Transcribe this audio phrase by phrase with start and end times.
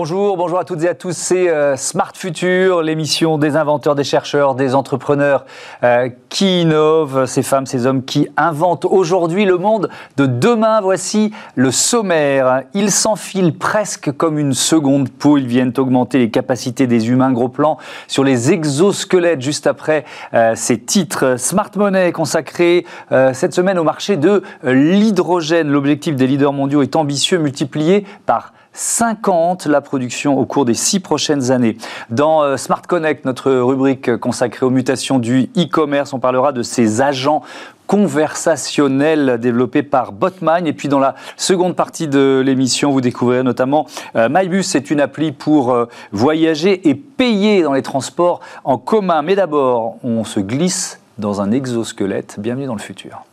[0.00, 1.16] Bonjour, bonjour à toutes et à tous.
[1.16, 5.44] C'est euh, Smart Future, l'émission des inventeurs, des chercheurs, des entrepreneurs
[5.82, 10.80] euh, qui innovent, ces femmes, ces hommes qui inventent aujourd'hui le monde de demain.
[10.80, 12.62] Voici le sommaire.
[12.74, 15.36] Ils s'enfilent presque comme une seconde peau.
[15.36, 17.32] Ils viennent augmenter les capacités des humains.
[17.32, 17.76] Gros plan
[18.06, 21.34] sur les exosquelettes juste après euh, ces titres.
[21.40, 22.86] Smart Money consacré
[23.32, 25.68] cette semaine au marché de l'hydrogène.
[25.68, 31.00] L'objectif des leaders mondiaux est ambitieux, multiplié par 50 la production au cours des six
[31.00, 31.76] prochaines années.
[32.10, 37.00] Dans euh, Smart Connect, notre rubrique consacrée aux mutations du e-commerce, on parlera de ces
[37.00, 37.42] agents
[37.88, 40.66] conversationnels développés par Botmine.
[40.66, 45.00] Et puis dans la seconde partie de l'émission, vous découvrirez notamment euh, MyBus, c'est une
[45.00, 49.22] appli pour euh, voyager et payer dans les transports en commun.
[49.22, 52.36] Mais d'abord, on se glisse dans un exosquelette.
[52.38, 53.24] Bienvenue dans le futur.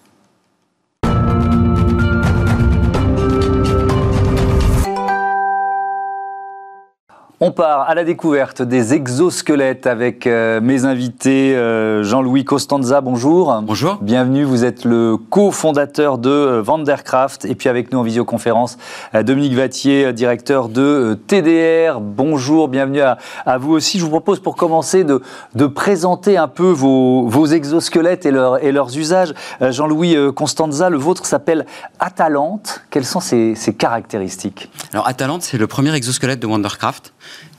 [7.42, 13.54] On part à la découverte des exosquelettes avec euh, mes invités euh, Jean-Louis Costanza, bonjour.
[13.62, 13.98] Bonjour.
[14.02, 18.78] Bienvenue, vous êtes le cofondateur de euh, Vandercraft et puis avec nous en visioconférence
[19.14, 22.00] Dominique Vattier, directeur de TDR.
[22.00, 23.18] Bonjour, bienvenue à,
[23.58, 24.00] vous aussi.
[24.00, 25.22] Je vous propose pour commencer de,
[25.56, 29.34] de présenter un peu vos, exosquelettes et, et, leurs usages.
[29.60, 31.66] Jean-Louis Costanza, le vôtre s'appelle
[32.00, 32.84] Atalante.
[32.90, 34.72] Quelles sont ses, ses caractéristiques?
[34.94, 37.14] Alors Atalante, c'est le premier exosquelette de Vandercraft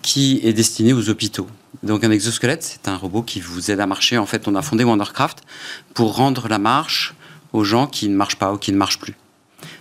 [0.07, 1.49] qui est destiné aux hôpitaux.
[1.83, 4.19] Donc un exosquelette, c'est un robot qui vous aide à marcher.
[4.19, 5.43] En fait, on a fondé Wondercraft
[5.95, 7.17] pour rendre la marche
[7.53, 9.15] aux gens qui ne marchent pas ou qui ne marchent plus.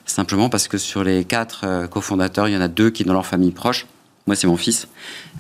[0.08, 3.14] Simplement parce que sur les quatre euh, cofondateurs, il y en a deux qui, dans
[3.14, 3.86] leur famille proche,
[4.26, 4.88] moi c'est mon fils,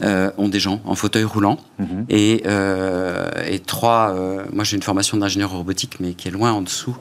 [0.03, 1.58] euh, ont des gens en fauteuil roulant.
[1.80, 2.05] Mhm.
[2.09, 4.14] et, euh, et, trois,
[4.53, 6.95] moi j'ai une formation d'ingénieur robotique, mais qui est loin en dessous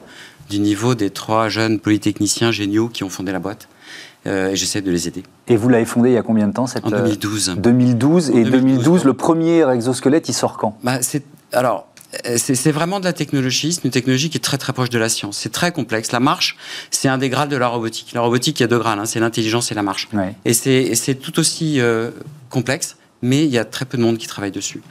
[0.49, 3.67] du niveau des trois jeunes polytechniciens géniaux qui ont fondé la boîte.
[4.27, 5.23] Euh, et j'essaie de les aider.
[5.47, 7.55] Et vous l'avez fondé il y a combien de temps cette, En 2012.
[7.57, 10.77] 2012 et 2012, le premier exosquelette, il sort quand?
[10.83, 10.99] Bah,
[11.53, 11.87] Alors,
[12.27, 14.97] euh, c'est vraiment de la technologie, c'est une technologie qui est très très proche de
[14.97, 15.37] la science.
[15.37, 16.11] C'est très complexe.
[16.11, 16.57] La marche,
[16.91, 18.13] c'est un des grades de la robotique.
[18.13, 19.05] La robotique, il y a deux grades, hein.
[19.05, 20.09] c'est l'intelligence et la marche.
[20.45, 22.11] Et c'est tout aussi euh,
[22.49, 24.81] complexe mais il y a très peu de monde qui travaille dessus.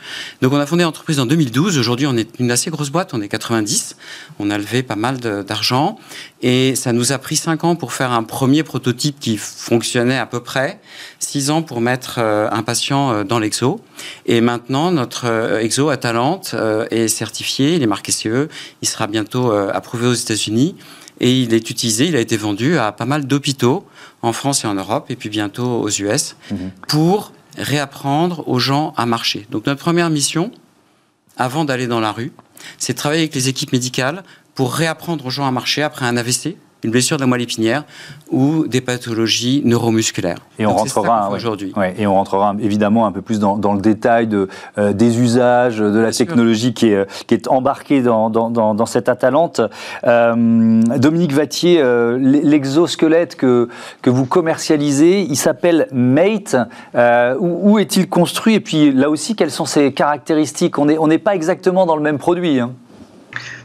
[0.42, 1.78] Donc on a fondé l'entreprise en 2012.
[1.78, 3.96] Aujourd'hui, on est une assez grosse boîte, on est 90.
[4.38, 5.98] On a levé pas mal d'argent
[6.42, 10.26] et ça nous a pris 5 ans pour faire un premier prototype qui fonctionnait à
[10.26, 10.80] peu près,
[11.20, 13.80] 6 ans pour mettre euh, un patient euh, dans l'exo.
[14.26, 16.54] Et maintenant, notre euh, exo à Talente
[16.90, 18.48] est certifié, il est marqué CE,
[18.82, 20.76] il sera bientôt approuvé aux États-Unis
[21.20, 23.84] et il est utilisé, il a été vendu à pas mal d'hôpitaux
[24.22, 26.70] en France et en Europe et puis bientôt aux US mhm.
[26.88, 29.46] pour réapprendre aux gens à marcher.
[29.50, 30.50] Donc notre première mission,
[31.36, 32.32] avant d'aller dans la rue,
[32.78, 34.22] c'est de travailler avec les équipes médicales
[34.54, 37.84] pour réapprendre aux gens à marcher après un AVC une blessure de la moelle épinière
[38.30, 40.38] ou des pathologies neuromusculaires.
[40.58, 41.72] Et on rentrera aujourd'hui.
[41.96, 45.98] et on rentrera évidemment un peu plus dans, le détail de, euh, des usages, de
[45.98, 49.60] la technologie qui est, qui est embarquée dans, dans, cette Atalante.
[50.04, 53.68] Euh, Dominique Vattier, euh, l'exosquelette que,
[54.02, 56.56] que vous commercialisez, il s'appelle Mate.
[57.40, 58.54] où, où est-il construit?
[58.54, 60.78] Et puis là aussi, quelles sont ses caractéristiques?
[60.78, 62.60] On n'est on pas exactement dans le même produit.
[62.60, 62.72] Hein.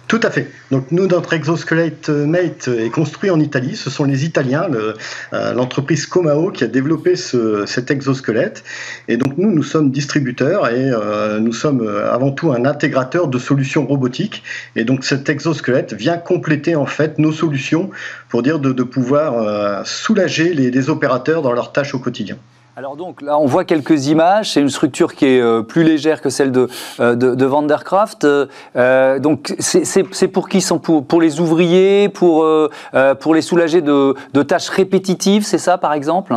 [0.09, 0.47] Tout à fait.
[0.72, 3.75] Donc nous, notre exosquelette euh, Mate est construit en Italie.
[3.75, 8.64] Ce sont les Italiens, euh, l'entreprise Comao qui a développé cet exosquelette.
[9.08, 13.38] Et donc nous, nous sommes distributeurs et euh, nous sommes avant tout un intégrateur de
[13.38, 14.42] solutions robotiques.
[14.75, 17.92] Et donc cet exosquelette vient compléter en fait nos solutions
[18.30, 22.38] pour dire de, pouvoir soulager les opérateurs dans leurs tâches au quotidien.
[22.80, 24.54] Alors donc là, on voit quelques images.
[24.54, 26.70] C'est une structure qui est euh, plus légère que celle de,
[27.02, 28.24] euh, de, Vandercraft.
[28.24, 32.46] Euh, donc c'est pour qui sont pour, les ouvriers, pour,
[32.94, 36.34] les soulager de, de tâches répétitives, c'est ça par exemple?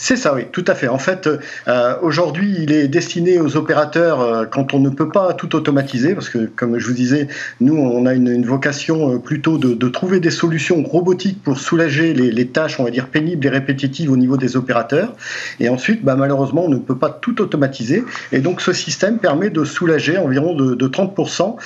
[0.00, 0.86] C'est ça, oui, tout à fait.
[0.86, 1.28] En fait,
[1.66, 6.14] euh, aujourd'hui, il est destiné aux opérateurs euh, quand on ne peut pas tout automatiser,
[6.14, 7.26] parce que, comme je vous disais,
[7.60, 12.46] nous, on a une, vocation euh, plutôt de, trouver des solutions robotiques pour soulager les,
[12.46, 15.16] tâches, on va dire, pénibles et répétitives au niveau des opérateurs.
[15.58, 18.04] Et ensuite, bah, malheureusement, on ne peut pas tout automatiser.
[18.30, 21.56] Et donc, ce système permet de soulager environ de, 30%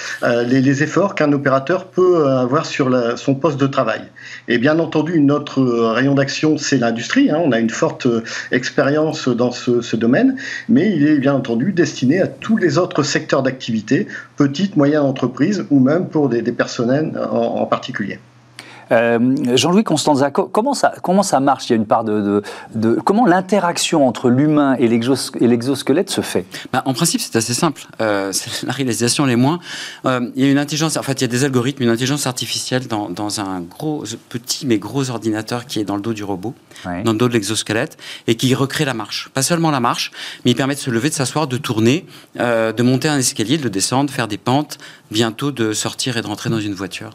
[0.47, 4.01] les, efforts qu'un opérateur peut avoir sur son poste de travail.
[4.49, 5.63] Et bien entendu, notre
[5.93, 7.31] rayon d'action, c'est l'industrie.
[7.31, 7.39] Hein.
[7.45, 8.07] On a une forte
[8.51, 10.37] expérience dans ce, domaine,
[10.69, 15.65] mais il est bien entendu destiné à tous les autres secteurs d'activité, petites, moyennes entreprises
[15.71, 18.19] ou même pour des, personnels en particulier.
[18.91, 21.69] Jean-Louis Constanza, comment ça, comment ça marche?
[21.69, 22.43] Il y a une part de,
[22.75, 26.45] de, comment l'interaction entre l'humain et l'exosquelette se fait?
[26.73, 27.87] Bah, En principe, c'est assez simple.
[27.99, 29.59] c'est la réalisation les moins.
[30.05, 32.87] il y a une intelligence, en fait, il y a des algorithmes, une intelligence artificielle
[32.87, 36.55] dans, dans un gros, petit mais gros ordinateur qui est dans le dos du robot,
[36.85, 37.97] dans le dos de l'exosquelette,
[38.27, 39.31] et qui recrée la marche.
[39.35, 40.11] Pas seulement la marche,
[40.45, 42.07] mais il permet de se lever, de s'asseoir, de tourner,
[42.37, 44.79] de monter un escalier, de descendre, faire des pentes,
[45.11, 47.11] bientôt de sortir et de rentrer dans une voiture.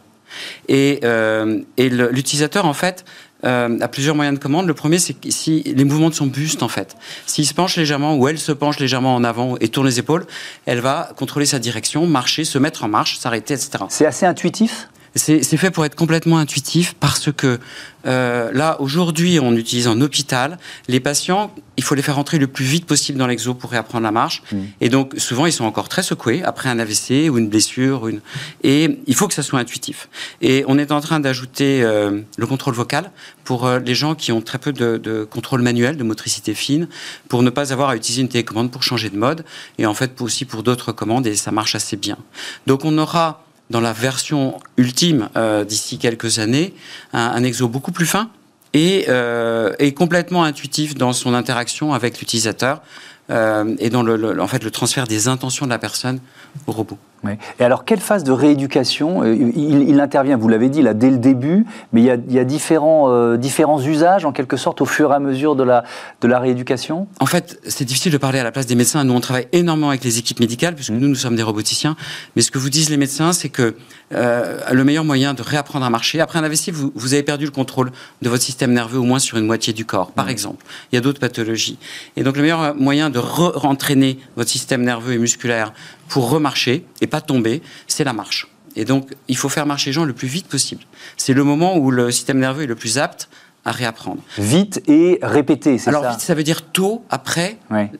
[0.68, 3.06] Et, euh, l'utilisateur, en fait,
[3.46, 4.68] euh, a plusieurs moyens de commande.
[4.68, 6.96] Le premier, c'est si les mouvements de son buste, en fait.
[7.26, 10.26] S'il se penche légèrement ou elle se penche légèrement en avant et tourne les épaules,
[10.66, 13.86] elle va contrôler sa direction, marcher, se mettre en marche, s'arrêter, etc.
[13.90, 14.90] C'est assez intuitif?
[15.18, 17.60] C'est fait pour être complètement intuitif parce que
[18.06, 20.58] euh, là, aujourd'hui, on utilise en hôpital.
[20.88, 24.04] Les patients, il faut les faire rentrer le plus vite possible dans l'exo pour réapprendre
[24.04, 24.44] la marche.
[24.52, 24.58] Mmh.
[24.82, 28.08] Et donc, souvent, ils sont encore très secoués après un AVC ou une blessure.
[28.08, 28.22] Une...
[28.64, 30.10] Et il faut que ça soit intuitif.
[30.42, 33.12] Et on est en train d'ajouter euh, le contrôle vocal
[33.44, 36.88] pour euh, les gens qui ont très peu de, de, contrôle manuel, de motricité fine,
[37.28, 39.44] pour ne pas avoir à utiliser une télécommande pour changer de mode.
[39.80, 42.18] Et en fait, aussi pour d'autres commandes, et ça marche assez bien.
[42.68, 46.74] Donc, on aura dans la version ultime euh, d'ici quelques années,
[47.14, 48.30] un, exo beaucoup plus fin
[48.74, 52.82] et, euh, et, complètement intuitif dans son interaction avec l'utilisateur
[53.30, 56.20] euh, et dans le, en fait, le transfert des intentions de la personne
[56.66, 56.98] au robot.
[57.60, 61.18] Et alors, quelle phase de rééducation euh, il, intervient, vous l'avez dit, là, dès le
[61.18, 65.16] début, mais il y a, différents, euh, différents usages, en quelque sorte, au fur et
[65.16, 65.84] à mesure de la,
[66.22, 67.08] de la rééducation?
[67.20, 69.04] En fait, c'est difficile de parler à la place des médecins.
[69.04, 70.98] Nous, on travaille énormément avec les équipes médicales, puisque mmh.
[70.98, 71.96] nous, nous sommes des roboticiens.
[72.36, 73.76] Mais ce que vous disent les médecins, c'est que
[74.14, 77.46] euh, le meilleur moyen de réapprendre à marcher, après un AVC, vous, vous, avez perdu
[77.46, 77.92] le contrôle
[78.22, 80.30] de votre système nerveux au moins sur une moitié du corps, par mmh.
[80.30, 80.66] exemple.
[80.92, 81.78] Il y a d'autres pathologies.
[82.16, 85.74] Et donc, le meilleur moyen de re-entraîner votre système nerveux et musculaire
[86.08, 88.48] pour remarcher et pas tomber, c'est la marche.
[88.76, 90.84] Et donc, il faut faire marcher les gens le plus vite possible.
[91.18, 93.28] C'est le moment où le système nerveux est le plus apte
[93.66, 94.22] à réapprendre.
[94.38, 97.58] Vite et répéter, c'est ça Alors vite, ça veut dire tôt après,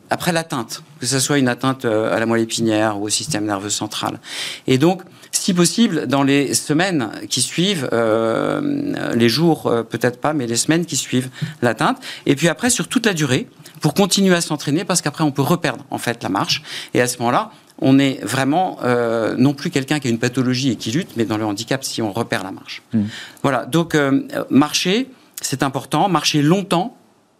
[0.08, 3.44] après l'atteinte, que ce soit une atteinte euh, à la moelle épinière ou au système
[3.44, 4.18] nerveux central.
[4.66, 10.32] Et donc, si possible, dans les semaines qui suivent, euh, les jours euh, peut-être pas,
[10.32, 11.28] mais les semaines qui suivent
[11.60, 11.98] l'atteinte.
[12.24, 13.46] Et puis après, sur toute la durée,
[13.82, 16.62] pour continuer à s'entraîner, parce qu'après, on peut reperdre en fait la marche.
[16.94, 20.70] Et à ce moment-là, on est vraiment euh, non plus quelqu'un qui a une pathologie
[20.70, 22.82] et qui lutte, mais dans le handicap si on repère la marche.
[22.92, 23.02] Mmh.
[23.42, 25.10] Voilà, donc euh, marcher,
[25.40, 26.96] c'est important, marcher longtemps,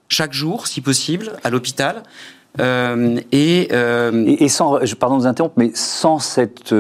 [0.09, 2.03] chaque jour, si possible, à l'hôpital.
[2.61, 6.73] Euh, et, et, sans, pardon de vous interrompre, mais sans cette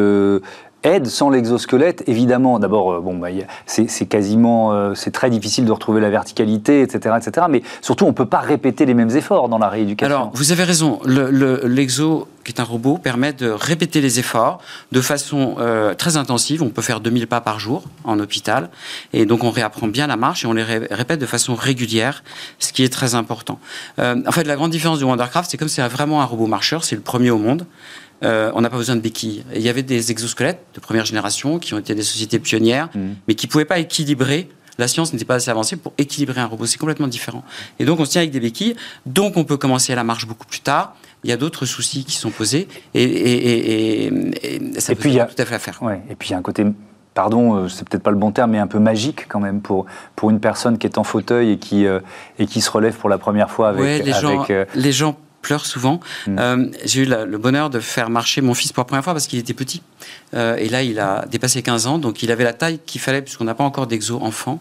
[0.84, 3.28] aide sans l'exosquelette, évidemment, d'abord, euh, bon, bah,
[3.66, 7.46] c'est quasiment, euh, c'est très difficile de retrouver la verticalité, etc., etc.
[7.50, 10.14] Mais surtout, on ne peut pas répéter les mêmes efforts dans la rééducation.
[10.14, 11.00] Alors, vous avez raison.
[11.04, 14.60] L'exo, qui est un robot, permet de répéter les efforts
[14.92, 16.62] de façon euh, très intensive.
[16.62, 18.70] On peut faire 2000 pas par jour en hôpital,
[19.12, 22.22] et donc on réapprend bien la marche et on les répète de façon régulière,
[22.58, 23.58] ce qui est très important.
[23.98, 26.96] en fait, la grande différence du Wondercraft, c'est comme c'est vraiment un robot marcheur, c'est
[26.96, 27.66] le premier au monde.
[28.24, 29.44] Euh, on n'a pas besoin de béquilles.
[29.54, 33.00] il y avait des exosquelettes de première génération qui ont été des sociétés pionnières, mmh.
[33.28, 34.48] mais qui ne pouvaient pas équilibrer.
[34.78, 36.66] La science n'était pas assez avancée pour équilibrer un robot.
[36.66, 37.44] C'est complètement différent.
[37.80, 38.76] Et donc, on se tient avec des béquilles.
[39.06, 40.94] Donc, on peut commencer à la marche beaucoup plus tard.
[41.24, 42.68] Il y a d'autres soucis qui sont posés.
[42.94, 45.82] Et, et, et, ça peut puis, tout à fait à faire.
[45.82, 46.00] Ouais.
[46.08, 46.64] Et puis, il y a un côté
[47.18, 49.86] pardon, euh, c'est peut-être pas le bon terme, mais un peu magique quand même pour,
[50.14, 51.98] pour une personne qui est en fauteuil et qui, euh,
[52.38, 54.04] et qui se relève pour la première fois avec.
[54.04, 56.00] les, gens, les gens pleure souvent.
[56.26, 56.37] Mm.
[56.38, 59.26] Euh, j'ai eu le bonheur de faire marcher mon fils pour la première fois parce
[59.26, 59.82] qu'il était petit.
[60.35, 63.23] Euh, et là, il a dépassé 15 ans, donc il avait la taille qu'il fallait,
[63.23, 64.61] puisqu'on n'a pas encore d'exo enfant.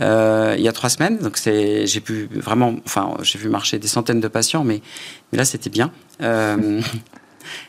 [0.00, 3.86] Euh, il y a trois semaines, donc j'ai pu vraiment, enfin, j'ai vu marcher des
[3.86, 4.80] centaines de patients, mais,
[5.30, 5.92] mais là, c'était bien.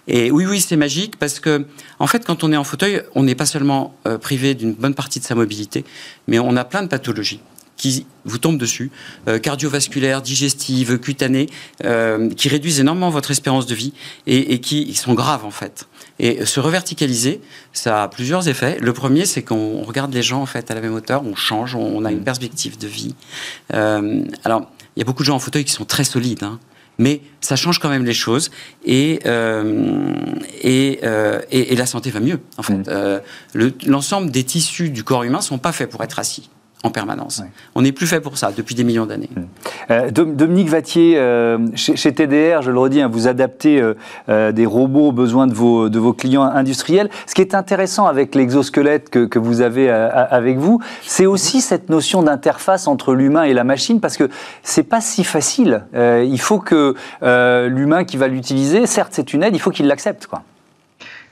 [0.08, 1.66] et oui, oui, c'est magique parce que,
[2.00, 5.20] en fait, quand on est en fauteuil, on n'est pas seulement privé d'une bonne partie
[5.20, 5.86] de sa mobilité,
[6.28, 7.42] mais on a plein de pathologies
[7.78, 8.92] qui vous tombent dessus,
[9.28, 11.48] euh, cardiovasculaires, digestives, cutanées,
[11.84, 13.94] euh, qui réduisent énormément votre espérance de vie
[14.28, 15.88] et, qui sont graves en fait.
[16.20, 17.42] Et se reverticaliser,
[17.74, 18.78] ça a plusieurs effets.
[18.80, 21.76] Le premier, c'est qu'on regarde les gens en fait à la même hauteur, on change,
[21.76, 22.24] on, a une mm.
[22.24, 23.16] perspective de vie.
[23.74, 26.44] Euh, alors, il y a beaucoup de gens en fauteuil qui sont très solides.
[26.44, 26.60] Hein,
[26.98, 28.52] mais ça change quand même les choses
[28.86, 29.20] et,
[30.64, 31.00] et,
[31.52, 32.40] et, la santé va mieux.
[32.58, 33.22] En fait, mm.
[33.86, 36.50] l'ensemble des tissus du corps humain sont pas faits pour être assis
[36.86, 37.42] en permanence.
[37.74, 39.30] On n'est plus fait pour ça depuis des millions d'années.
[39.90, 43.82] Euh, Dominique Vattier, euh, chez, TDR, je le redis, hein, vous adaptez
[44.30, 47.10] euh, des robots aux besoins de vos, de vos clients industriels.
[47.26, 51.90] Ce qui est intéressant avec l'exosquelette que, que, vous avez avec vous, c'est aussi cette
[51.90, 54.30] notion d'interface entre l'humain et la machine, parce que
[54.64, 55.84] c'est pas si facile.
[55.94, 56.96] il faut que
[57.68, 60.28] l'humain qui va l'utiliser, certes c'est une aide, il faut qu'il l'accepte.
[60.28, 60.44] quoi.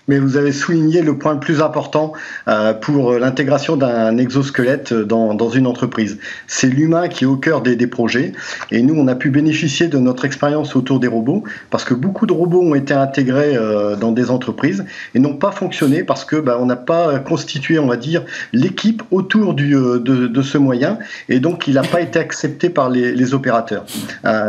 [0.08, 2.14] Mais vous avez souligné le point le plus important
[2.48, 6.20] euh, pour l'intégration d'un exosquelette dans, une entreprise.
[6.48, 8.34] C'est l'humain qui est au cœur des, projets.
[8.72, 12.26] Et nous, on a pu bénéficier de notre expérience autour des robots parce que beaucoup
[12.26, 16.38] de robots ont été intégrés euh, dans des entreprises et n'ont pas fonctionné parce que
[16.38, 20.98] bah, on n'a pas constitué, on va dire, l'équipe autour euh, de, ce moyen
[21.30, 23.86] et donc il n'a pas été accepté par les, opérateurs.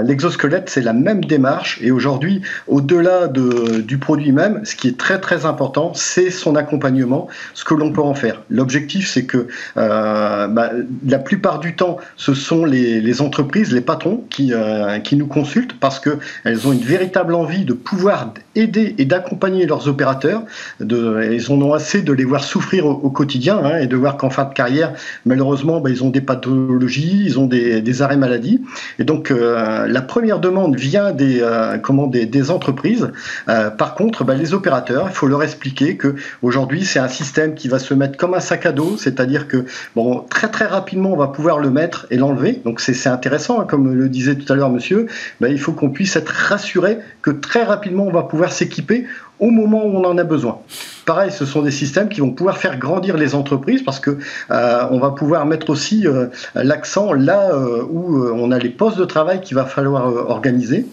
[0.04, 4.98] L'exosquelette, c'est la même démarche et aujourd'hui, au-delà de, du produit même, ce qui est
[4.98, 8.42] très très important, c'est son accompagnement, ce que l'on peut en faire.
[8.50, 10.70] L'objectif, c'est que euh, bah,
[11.06, 15.78] la plupart du temps, ce sont les, entreprises, les patrons qui, euh, qui nous consultent
[15.78, 20.42] parce qu'elles ont une véritable envie de pouvoir aider et d'accompagner leurs opérateurs.
[20.80, 24.16] De, ils en ont assez de les voir souffrir au, quotidien hein, et de voir
[24.16, 24.92] qu'en fin de carrière,
[25.24, 28.60] malheureusement, bah, ils ont des pathologies, ils ont des, arrêts maladie.
[28.98, 31.46] Et donc, euh, la première demande vient des,
[31.82, 33.10] comment, des, entreprises.
[33.46, 37.68] Par contre, bah, les opérateurs, il faut leur expliquer que aujourd'hui c'est un système qui
[37.68, 39.64] va se mettre comme un sac à dos, c'est-à-dire que
[39.94, 42.60] bon, très très rapidement on va pouvoir le mettre et l'enlever.
[42.64, 45.06] Donc c'est intéressant, hein, comme le disait tout à l'heure monsieur.
[45.40, 49.06] Ben, il faut qu'on puisse être rassuré que très rapidement on va pouvoir s'équiper
[49.40, 50.58] au moment où on en a besoin.
[51.06, 54.18] Pareil, ce sont des systèmes qui vont pouvoir faire grandir les entreprises parce que
[54.50, 58.96] euh, on va pouvoir mettre aussi euh, l'accent là euh, où on a les postes
[58.96, 60.86] de travail qu'il va falloir organiser.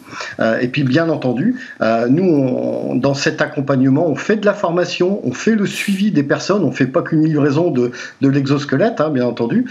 [0.62, 1.56] Et puis, bien entendu,
[2.10, 6.64] nous, dans cet accompagnement, on fait de la formation, on fait le suivi des personnes,
[6.64, 9.66] on fait pas qu'une livraison de, de l'exosquelette, hein, bien entendu,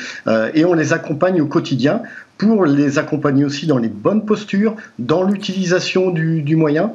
[0.54, 2.02] et on les accompagne au quotidien
[2.38, 6.92] pour les accompagner aussi dans les bonnes postures, dans l'utilisation du, du moyen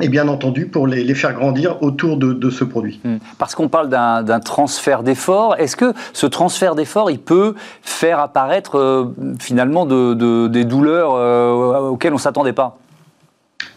[0.00, 3.00] et bien entendu pour les, les faire grandir autour de, de ce produit.
[3.38, 8.78] Parce qu'on parle d'un transfert d'efforts, est-ce que ce transfert d'efforts, il peut faire apparaître
[8.78, 12.78] euh, finalement de, de, des douleurs euh, auxquelles on ne s'attendait pas?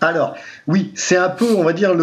[0.02, 0.36] Alors,
[0.68, 1.94] oui, c'est un peu, on va dire,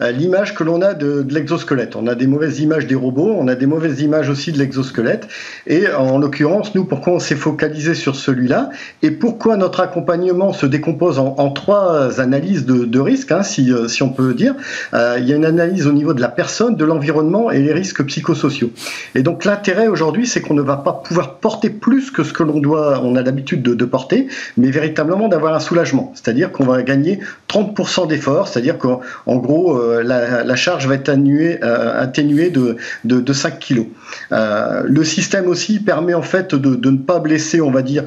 [0.00, 1.96] l'image que l'on a de, l'exosquelette.
[1.96, 5.28] On a des mauvaises images des robots, on a des mauvaises images aussi de l'exosquelette.
[5.66, 8.70] Et en l'occurrence, nous, pourquoi on s'est focalisé sur celui-là
[9.02, 14.02] et pourquoi notre accompagnement se décompose en, trois analyses de, de risques, hein, si, si,
[14.02, 14.54] on peut dire.
[14.94, 17.72] Euh, il y a une analyse au niveau de la personne, de l'environnement et les
[17.72, 18.70] risques psychosociaux.
[19.14, 22.42] Et donc l'intérêt aujourd'hui, c'est qu'on ne va pas pouvoir porter plus que ce que
[22.42, 26.12] l'on doit, on a l'habitude de, de porter, mais véritablement d'avoir un soulagement.
[26.14, 31.58] C'est-à-dire qu'on va gagner 30% d'effort, c'est-à-dire qu'en gros, euh, la, charge va être atténuée,
[31.62, 33.86] euh, de, de, de, 5 kg.
[34.32, 38.04] Euh, le système aussi permet en fait de, ne pas blesser, on va dire,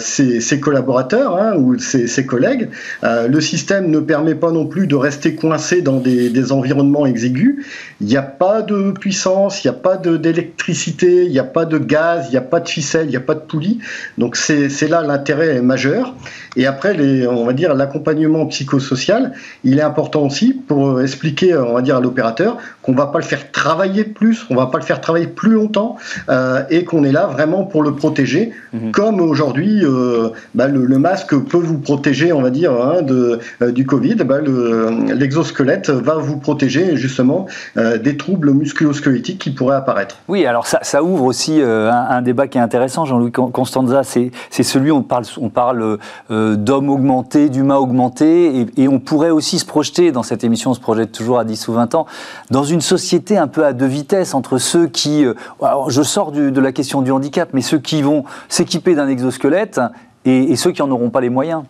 [0.00, 2.70] ses, collaborateurs hein, ou ses, collègues.
[3.02, 7.64] Le système ne permet pas non plus de rester coincé dans des, environnements exigus.
[8.00, 11.64] Il n'y a pas de puissance, il n'y a pas d'électricité, il n'y a pas
[11.64, 13.78] de gaz, il n'y a pas de ficelle, il n'y a pas de poulie.
[14.18, 16.14] Donc c'est là l'intérêt majeur.
[16.56, 19.15] Et après, on va dire l'accompagnement psychosocial,
[19.64, 23.24] il est important aussi pour expliquer, on va dire, à l'opérateur qu'on va pas le
[23.24, 25.96] faire travailler plus, on va pas le faire travailler plus longtemps,
[26.28, 28.90] euh, et qu'on est là vraiment pour le protéger, mmh.
[28.92, 33.40] comme aujourd'hui, euh, bah, le, le, masque peut vous protéger, on va dire, hein, de,
[33.62, 37.46] euh, du Covid, bah, l'exosquelette le, va vous protéger justement
[37.76, 40.18] euh, des troubles musculo-squelettiques qui pourraient apparaître.
[40.28, 44.02] Oui, alors ça, ça ouvre aussi euh, un, un, débat qui est intéressant, Jean-Louis Constanza,
[44.04, 45.98] c'est celui où on parle, on parle
[46.30, 50.74] d'hommes augmentés, d'humains augmentés, et, et, on pourrait aussi se projeter, dans cette émission on
[50.74, 52.06] se projette toujours à 10 ou 20 ans,
[52.50, 55.24] dans une société un peu à deux vitesses, entre ceux qui,
[55.62, 59.08] alors je sors du, de la question du handicap, mais ceux qui vont s'équiper d'un
[59.08, 59.80] exosquelette
[60.26, 61.62] et, et ceux qui n'en auront pas les moyens.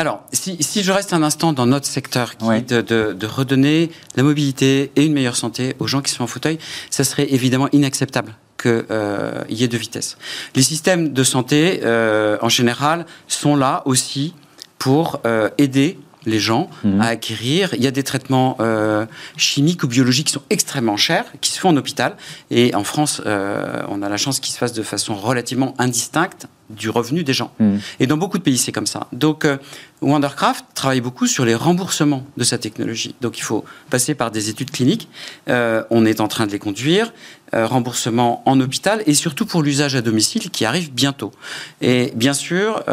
[0.00, 2.56] Alors, si, si, je reste un instant dans notre secteur, qui oui.
[2.56, 6.24] est de, de, de, redonner la mobilité et une meilleure santé aux gens qui sont
[6.24, 10.16] en fauteuil, ça serait évidemment inacceptable qu'il euh, y ait de vitesse.
[10.54, 14.34] Les systèmes de santé, euh, en général, sont là aussi
[14.78, 17.00] pour euh, aider les gens mmh.
[17.00, 17.74] à acquérir.
[17.74, 21.58] Il y a des traitements euh, chimiques ou biologiques qui sont extrêmement chers, qui se
[21.58, 22.16] font en hôpital.
[22.50, 26.46] Et en France, euh, on a la chance qu'ils se fassent de façon relativement indistincte
[26.70, 27.52] du revenu des gens.
[27.58, 27.76] Mmh.
[27.98, 29.06] Et dans beaucoup de pays, c'est comme ça.
[29.12, 29.58] Donc, euh,
[30.00, 33.14] Wondercraft travaille beaucoup sur les remboursements de sa technologie.
[33.20, 35.08] Donc, il faut passer par des études cliniques.
[35.48, 37.12] Euh, on est en train de les conduire.
[37.52, 41.32] Euh, remboursement en hôpital et surtout pour l'usage à domicile qui arrive bientôt.
[41.80, 42.84] Et bien sûr,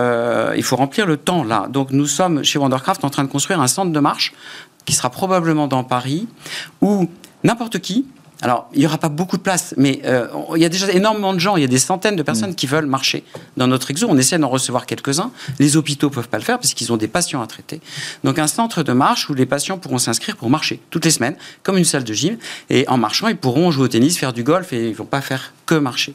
[0.56, 1.68] il faut remplir le temps là.
[1.70, 4.34] Donc, nous sommes chez Wondercraft en train de construire un centre de marche
[4.86, 6.28] qui sera probablement dans Paris
[6.82, 7.08] où
[7.44, 8.08] n'importe qui
[8.42, 11.34] Alors, il n'y aura pas beaucoup de place, mais euh, il y a déjà énormément
[11.34, 12.56] de gens, il y a des centaines de personnes mm.
[12.56, 13.24] qui veulent marcher
[13.58, 14.08] dans notre exo.
[14.10, 15.32] On essaie d'en recevoir quelques-uns.
[15.60, 17.82] Les hôpitaux ne peuvent pas le faire parce qu'ils ont des patients à traiter.
[18.24, 21.36] Donc, un centre de marche où les patients pourront s'inscrire pour marcher toutes les semaines,
[21.64, 22.38] comme une salle de gym.
[22.70, 25.06] Et en marchant, ils pourront jouer au tennis, faire du golf et ils ne vont
[25.06, 26.14] pas faire que marcher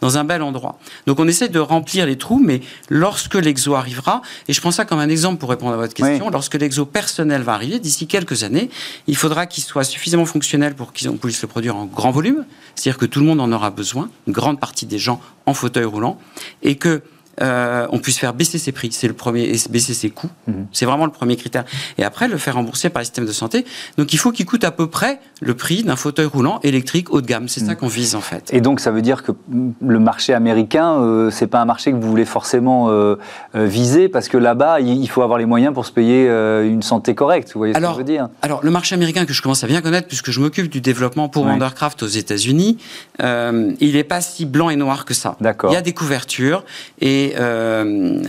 [0.00, 0.78] dans un bel endroit.
[1.06, 4.84] Donc, on essaie de remplir les trous, mais lorsque l'exo arrivera, et je prends ça
[4.84, 8.44] comme un exemple pour répondre à votre question, lorsque l'exo personnel va arriver, d'ici quelques
[8.44, 8.70] années,
[9.06, 12.44] il faudra qu'il soit suffisamment fonctionnel pour qu'ils puissent le produire en grand volume,
[12.74, 15.84] c'est-à-dire que tout le monde en aura besoin, une grande partie des gens en fauteuil
[15.84, 16.18] roulant,
[16.62, 17.02] et que
[17.40, 20.30] euh, on puisse faire baisser ses prix, c'est le premier, et baisser ses coûts.
[20.46, 20.66] Mhm.
[20.72, 21.64] C'est vraiment le premier critère.
[21.98, 23.64] Et après, le faire rembourser par le système de santé.
[23.98, 27.20] Donc, il faut qu'il coûte à peu près le prix d'un fauteuil roulant électrique haut
[27.20, 27.48] de gamme.
[27.48, 27.76] C'est ça mhm.
[27.76, 28.50] qu'on vise en fait.
[28.52, 29.32] Et donc, ça veut dire que
[29.80, 33.16] le marché américain, euh, c'est pas un marché que vous voulez forcément euh,
[33.54, 37.52] viser parce que là-bas, il faut avoir les moyens pour se payer une santé correcte.
[37.54, 38.28] Vous voyez alors, ce que je veux dire?
[38.42, 41.28] Alors, le marché américain que je commence à bien connaître puisque je m'occupe du développement
[41.28, 42.78] pour Wondercraft aux États-Unis,
[43.20, 45.36] il n'est pas si blanc et noir que ça.
[45.40, 45.70] D'accord.
[45.70, 46.64] Il y a des couvertures
[47.00, 48.22] et euh,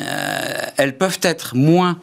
[0.78, 1.98] elles peuvent être moins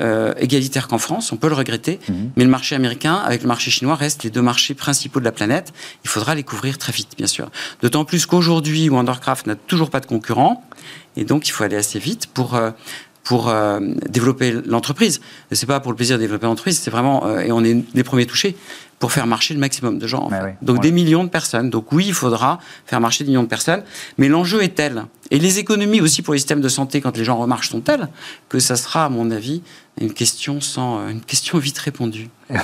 [0.00, 2.30] euh, égalitaires qu'en France, on peut le regretter, mhm.
[2.36, 5.32] mais le marché américain avec le marché chinois restent les deux marchés principaux de la
[5.32, 5.72] planète.
[6.04, 7.50] Il faudra les couvrir très vite, bien sûr.
[7.82, 10.62] D'autant plus qu'aujourd'hui, Wondercraft n'a toujours pas de concurrent,
[11.16, 12.70] et donc il faut aller assez vite pour euh,
[13.28, 13.52] pour
[14.08, 15.20] développer l'entreprise.
[15.52, 18.24] C'est pas pour le plaisir de développer l'entreprise, c'est vraiment et on est les premiers
[18.24, 18.56] touchés
[18.98, 20.30] pour faire marcher le maximum de gens.
[20.62, 21.68] Donc des millions de personnes.
[21.68, 23.82] Donc oui, il faudra faire marcher des millions de personnes.
[24.16, 27.24] Mais l'enjeu est tel, et les économies aussi pour les systèmes de santé quand les
[27.24, 28.08] gens remarchent sont telles,
[28.48, 29.62] que ça sera, à mon avis,
[30.00, 32.30] une question, sans, euh, une question vite répondue.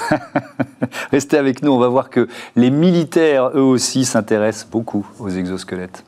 [1.13, 6.05] Restez avec nous, on va voir que les militaires, eux aussi, s'intéressent beaucoup aux exosquelettes.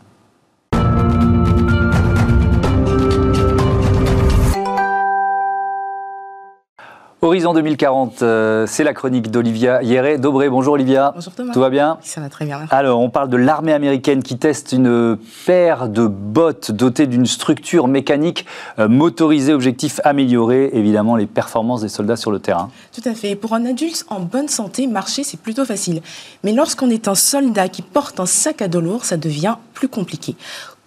[7.26, 10.16] Horizon 2040, euh, c'est la chronique d'Olivia Hierret.
[10.16, 11.10] Dobré, bonjour Olivia.
[11.12, 11.52] Bonjour Thomas.
[11.52, 12.60] Tout va bien Ça va très bien.
[12.70, 17.88] Alors, on parle de l'armée américaine qui teste une paire de bottes dotées d'une structure
[17.88, 18.46] mécanique
[18.78, 22.70] euh, motorisée, objectif améliorer évidemment les performances des soldats sur le terrain.
[22.94, 23.34] Tout à fait.
[23.34, 26.02] Pour un adulte en bonne santé, marcher c'est plutôt facile.
[26.44, 29.88] Mais lorsqu'on est un soldat qui porte un sac à dos lourd, ça devient plus
[29.88, 30.36] compliqué.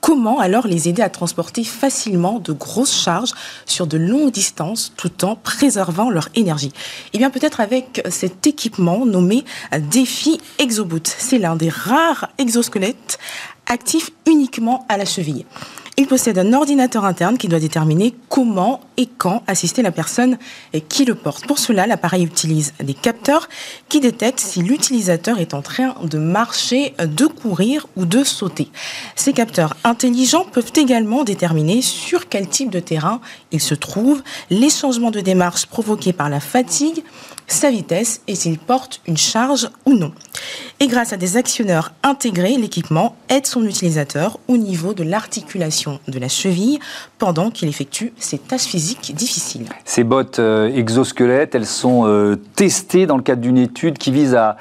[0.01, 3.33] Comment alors les aider à transporter facilement de grosses charges
[3.65, 6.71] sur de longues distances tout en préservant leur énergie?
[7.13, 9.43] Eh bien peut-être avec cet équipement nommé
[9.91, 11.05] Défi Exoboot.
[11.05, 13.19] C'est l'un des rares exosquelettes
[13.67, 15.45] actifs uniquement à la cheville.
[15.99, 20.37] Il possède un ordinateur interne qui doit déterminer comment et quand assister la personne
[20.87, 21.45] qui le porte.
[21.45, 23.49] Pour cela, l'appareil utilise des capteurs
[23.89, 28.69] qui détectent si l'utilisateur est en train de marcher, de courir ou de sauter.
[29.17, 33.19] Ces capteurs intelligents peuvent également déterminer sur quel type de terrain
[33.51, 37.03] il se trouve, les changements de démarche provoqués par la fatigue,
[37.51, 40.11] sa vitesse et s'il porte une charge ou non.
[40.79, 46.19] Et grâce à des actionneurs intégrés, l'équipement aide son utilisateur au niveau de l'articulation de
[46.19, 46.79] la cheville
[47.17, 49.65] pendant qu'il effectue ses tâches physiques difficiles.
[49.83, 54.35] Ces bottes euh, exosquelettes, elles sont euh, testées dans le cadre d'une étude qui vise
[54.35, 54.57] à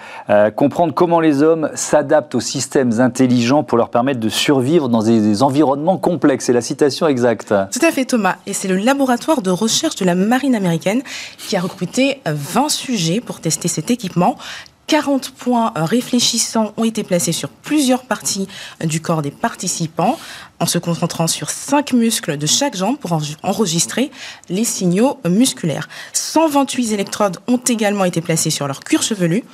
[0.57, 5.21] comprendre comment les hommes s'adaptent aux systèmes intelligents pour leur permettre de survivre dans des,
[5.21, 6.47] des environnements complexes.
[6.47, 7.55] C'est la citation exacte.
[7.73, 8.37] Tout à fait Thomas.
[8.47, 11.03] Et c'est le laboratoire de recherche de la marine américaine
[11.39, 14.39] qui a recruté 20 sujets pour tester cet équipement.
[14.87, 18.49] 40 points réfléchissants ont été placés sur plusieurs parties
[18.83, 20.19] du corps des participants,
[20.61, 24.11] en se concentrant sur 5 muscles de chaque jambe pour enregistrer
[24.49, 25.89] les signaux musculaires.
[26.15, 29.45] 128 électrodes ont également été placées sur leur cuir chevelu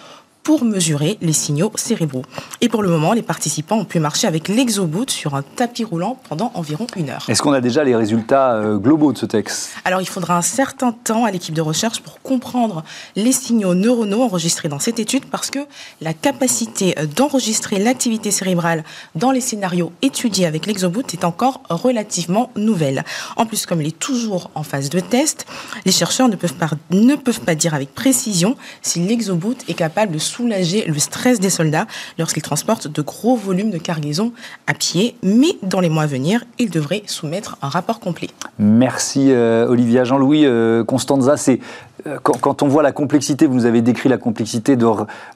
[0.45, 2.23] pour mesurer les signaux cérébraux.
[2.61, 6.19] Et pour le moment, les participants ont pu marcher avec l'Exoboot sur un tapis roulant
[6.29, 7.25] pendant environ une heure.
[7.29, 9.71] Est-ce qu'on a déjà les résultats euh, globaux de ce texte?
[9.87, 12.85] Alors, il faudra un certain temps à l'équipe de recherche pour comprendre
[13.17, 15.61] les signaux neuronaux enregistrés dans cette étude parce que
[16.03, 22.51] la capacité euh, d'enregistrer l'activité cérébrale dans les scénarios étudiés avec l'Exoboot est encore relativement
[22.55, 23.05] nouvelle.
[23.37, 25.47] En plus, comme il est toujours en phase de test,
[25.87, 30.13] les chercheurs ne peuvent pas, ne peuvent pas dire avec précision si l'Exoboot est capable
[30.13, 31.87] de soulager le stress des soldats
[32.19, 34.33] lorsqu'ils transportent de gros volumes de cargaison
[34.67, 35.15] à pied.
[35.23, 38.29] Mais dans les mois à venir, ils devraient soumettre un rapport complet.
[38.59, 40.05] Merci euh, Olivia.
[40.05, 41.61] Jean-Louis euh, Constanza, c'est
[42.07, 44.87] euh, quand, on voit la complexité, vous nous avez décrit la complexité de,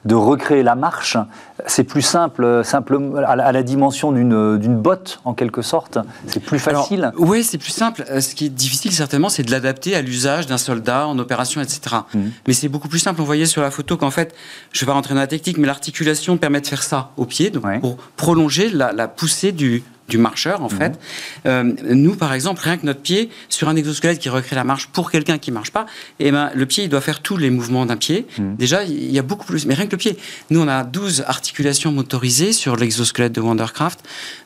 [0.05, 1.17] de recréer la marche,
[1.65, 5.97] c'est plus simple, simple à, la, dimension d'une botte en quelque sorte.
[6.27, 7.11] C'est plus facile.
[7.17, 8.05] Oui, c'est plus simple.
[8.19, 11.97] Ce qui est difficile certainement, c'est de l'adapter à l'usage d'un soldat en opération, etc.
[12.13, 12.19] Mmh.
[12.47, 13.21] Mais c'est beaucoup plus simple.
[13.21, 14.33] On voyait sur la photo qu'en fait,
[14.71, 17.49] je vais pas rentrer dans la technique, mais l'articulation permet de faire ça au pied,
[17.49, 20.99] donc pour prolonger la, poussée du, du marcheur, en fait.
[21.45, 24.87] Euh, nous, par exemple, rien que notre pied, sur un exosquelette qui recrée la marche
[24.87, 25.85] pour quelqu'un qui marche pas,
[26.19, 28.25] eh ben, le pied, il doit faire tous les mouvements d'un pied.
[28.37, 28.55] Mhm.
[28.57, 29.65] Déjà, il y a beaucoup plus.
[29.65, 30.17] Mais rien que le pied.
[30.49, 33.99] Nous, on a 12 articulations motorisées sur l'exosquelette de Wondercraft,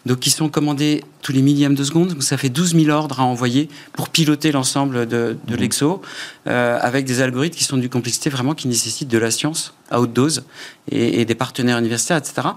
[0.05, 2.09] donc qui sont commandées tous les millièmes de seconde.
[2.09, 5.59] Donc ça fait 12 000 ordres à envoyer pour piloter l'ensemble de, de mhm.
[5.59, 6.01] l'exo,
[6.47, 10.01] euh, avec des algorithmes qui sont d'une complexité vraiment qui nécessitent de la science à
[10.01, 10.43] haute dose
[10.91, 12.49] et, des partenaires universitaires, etc.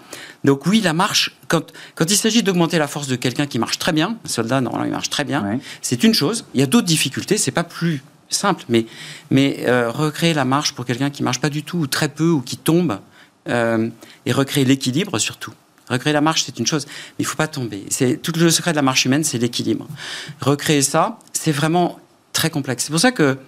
[0.42, 3.78] Donc oui, la marche, quand, quand il s'agit d'augmenter la force de quelqu'un qui marche
[3.78, 6.46] très bien, un soldat, normalement, il marche très bien, c'est une chose.
[6.54, 8.86] Il y a d'autres difficultés, c'est pas plus simple, mais,
[9.30, 12.30] mais euh, recréer la marche pour quelqu'un qui marche pas du tout, ou très peu,
[12.30, 12.98] ou qui tombe,
[13.48, 13.88] euh,
[14.24, 15.52] et recréer l'équilibre surtout.
[15.88, 17.84] Recréer la marche, c'est une chose, mais il faut pas tomber.
[17.90, 19.86] C'est tout le secret de la marche humaine, c'est l'équilibre.
[20.40, 22.00] Recréer ça, c'est vraiment
[22.32, 22.84] très complexe.
[22.84, 23.38] C'est pour ça que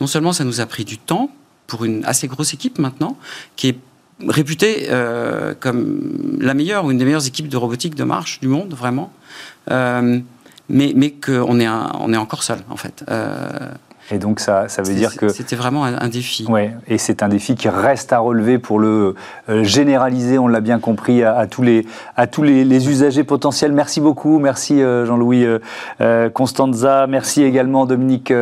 [0.00, 1.30] non seulement ça nous a pris du temps
[1.66, 3.16] pour une assez grosse équipe maintenant,
[3.56, 3.78] qui est
[4.26, 8.48] réputée euh, comme la meilleure ou une des meilleures équipes de robotique de marche du
[8.48, 9.12] monde, vraiment.
[9.70, 10.20] Euh,
[10.68, 13.04] mais mais qu'on est, est encore seul, en fait.
[14.10, 15.28] Et donc ça, ça veut dire que...
[15.28, 16.46] C'était vraiment un, défi.
[16.48, 19.14] Oui, et c'est un défi qui reste à relever pour le
[19.48, 23.72] euh, généraliser, on l'a bien compris, à, tous, les, à tous les, usagers potentiels.
[23.72, 25.44] Merci beaucoup, merci euh, Jean-Louis
[26.00, 28.32] euh, Constanza, merci également Dominique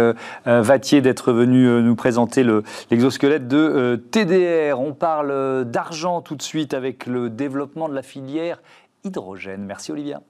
[0.44, 2.44] Vatier d'être venu nous présenter
[2.90, 4.81] l'exosquelette de TDR.
[4.81, 8.61] On parle d'argent tout de suite avec le développement de la filière
[9.05, 9.64] hydrogène.
[9.64, 10.20] Merci Olivia.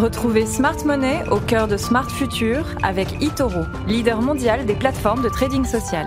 [0.00, 5.28] Retrouvez Smart Money au cœur de Smart Future avec eToro, leader mondial des plateformes de
[5.28, 6.06] trading social.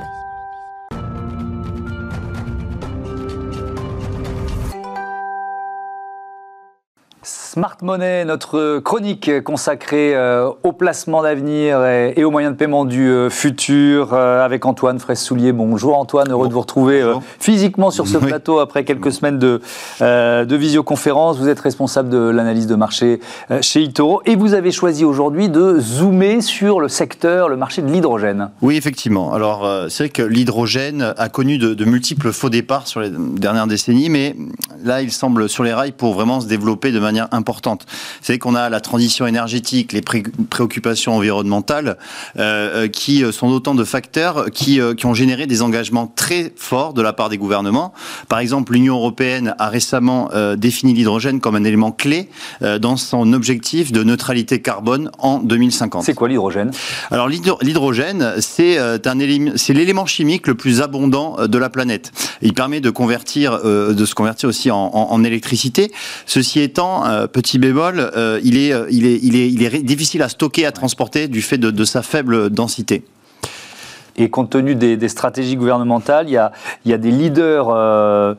[7.53, 13.07] Smart Money, notre chronique consacrée euh, au placement d'avenir et, aux moyens de paiement du
[13.07, 15.51] euh, futur euh, avec Antoine Fraisse-Soulier.
[15.51, 17.03] Bonjour Antoine, heureux de vous retrouver
[17.39, 19.61] physiquement sur ce plateau après quelques semaines de,
[19.99, 21.37] de visioconférence.
[21.37, 23.19] Vous êtes responsable de l'analyse de marché
[23.61, 27.91] chez Itoro et vous avez choisi aujourd'hui de zoomer sur le secteur, le marché de
[27.91, 28.49] l'hydrogène.
[28.63, 29.31] Oui, effectivement.
[29.31, 33.67] Alors c'est vrai que l'hydrogène a connu de, de multiples faux départs sur les dernières
[33.67, 34.35] décennies, mais
[34.83, 37.85] là il semble sur les rails pour vraiment se développer de manière importante importante.
[38.21, 41.97] C'est qu'on a la transition énergétique, les préoccupations environnementales,
[42.37, 46.53] euh, euh, qui sont autant de facteurs qui, euh, qui ont généré des engagements très
[46.55, 47.93] forts de la part des gouvernements.
[48.29, 52.29] Par exemple, l'Union européenne a récemment défini l'hydrogène comme un élément clé
[52.61, 56.03] dans son objectif de neutralité carbone en 2050.
[56.03, 56.71] C'est quoi l'hydrogène?
[57.11, 58.77] Alors l'hydrogène, c'est
[59.55, 62.11] c'est l'élément chimique le plus abondant de la planète.
[62.41, 65.91] Il permet de convertir, de se convertir aussi en, en électricité.
[66.25, 70.21] Ceci étant, petit bémol, euh, il, est, euh, il, est, il, est, il est difficile
[70.21, 73.03] à stocker, à transporter du fait de, sa faible densité.
[74.15, 76.53] Et compte tenu des, stratégies gouvernementales, il y a,
[76.85, 78.35] il y a des leaders euh,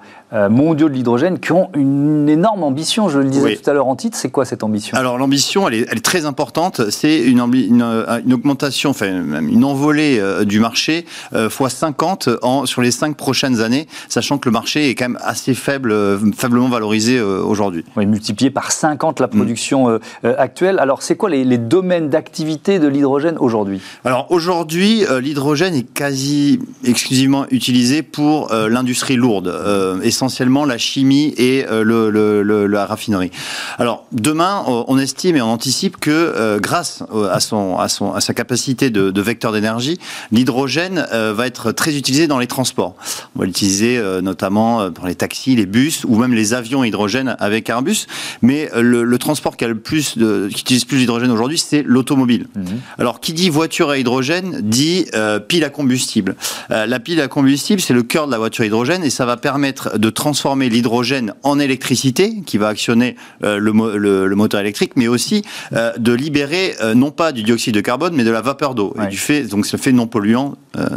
[0.51, 3.09] mondiaux de l'hydrogène qui ont une énorme ambition.
[3.09, 4.97] Je le disais tout à l'heure en titre, c'est quoi cette ambition?
[4.97, 6.91] Alors l'ambition, elle est, elle est, très importante.
[6.91, 12.67] C'est une, une, une, augmentation, enfin une envolée euh, du marché euh, fois 50 en,
[12.67, 15.95] sur les 5 prochaines années, sachant que le marché est quand même assez faible,
[16.37, 17.85] faiblement valorisé aujourd'hui.
[17.97, 20.01] Oui, multiplié par 50 la production mm.
[20.39, 20.79] actuelle.
[20.81, 23.81] Alors c'est quoi les, les domaines d'activité de l'hydrogène aujourd'hui?
[24.05, 29.55] Alors aujourd'hui, l'hydrogène est quasi exclusivement utilisé pour l'industrie lourde,
[30.03, 33.31] essentiellement essentiellement la chimie et euh, le, la raffinerie.
[33.79, 38.21] Alors demain, on estime et on anticipe que euh, grâce à, son, à, son, à
[38.21, 39.99] sa capacité de, vecteur d'énergie,
[40.33, 42.95] l'hydrogène euh, va être très utilisé dans les transports.
[43.37, 47.69] On va l'utiliser notamment pour les taxis, les bus ou même les avions hydrogène avec
[47.69, 48.07] Airbus.
[48.43, 52.47] Mais le, transport qui a le plus de, qui utilise plus d'hydrogène aujourd'hui, c'est l'automobile.
[52.55, 52.81] Mhm.
[52.99, 55.07] Alors qui dit voiture à hydrogène dit
[55.49, 56.37] pile à combustible.
[56.71, 59.99] la pile à combustible, c'est le cœur de la voiture hydrogène et ça va permettre
[59.99, 65.93] de transformer l'hydrogène en électricité, qui va actionner euh, le, moteur électrique, mais aussi euh,
[65.99, 69.09] de libérer euh, non pas du dioxyde de carbone, mais de la vapeur d'eau, et
[69.09, 70.55] du fait, donc ce fait non polluant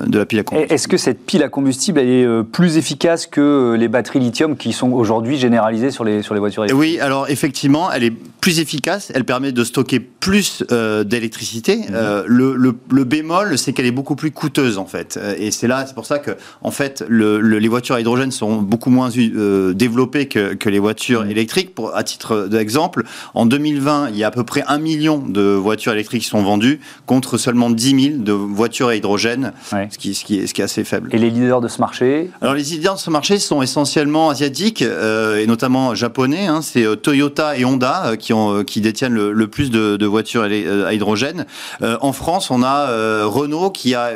[0.07, 0.73] de la pile à combustible.
[0.73, 4.73] Est-ce que cette pile à combustible elle est plus efficace que les batteries lithium qui
[4.73, 6.79] sont aujourd'hui généralisées sur les, sur les voitures électriques?
[6.79, 10.63] Oui, alors effectivement, elle est plus efficace, elle permet de stocker plus
[11.05, 11.77] d'électricité.
[11.77, 12.23] Mhm.
[12.25, 15.95] le, le, bémol, c'est qu'elle est beaucoup plus coûteuse en fait, et c'est là, c'est
[15.95, 20.53] pour ça que en fait, les voitures à hydrogène sont beaucoup moins euh, développées que,
[20.53, 21.31] que, les voitures mmh.
[21.31, 21.75] électriques.
[21.75, 25.41] Pour, à titre d'exemple, en 2020, il y a à peu près un million de
[25.41, 30.13] voitures électriques qui sont vendues contre seulement 10 000 de voitures à hydrogène, ce, qui,
[30.13, 31.09] ce, qui est, ce qui est assez faible.
[31.13, 32.29] Et les leaders de ce marché?
[32.41, 36.47] Alors les leaders de ce marché sont essentiellement asiatiques euh, et notamment japonais.
[36.47, 36.61] Hein.
[36.61, 40.93] C'est euh, Toyota et Honda qui, ont, qui détiennent le, plus de, de, voitures à
[40.93, 41.45] hydrogène.
[41.81, 44.11] en France, on a Renault qui a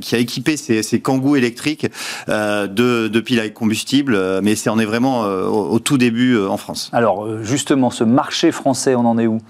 [0.00, 1.86] qui a équipé ses, ses Kangoo électriques
[2.28, 6.88] de, de piles à combustible, mais c'est on est vraiment au, tout début en France.
[6.92, 9.40] Alors justement, ce marché français, on en est où?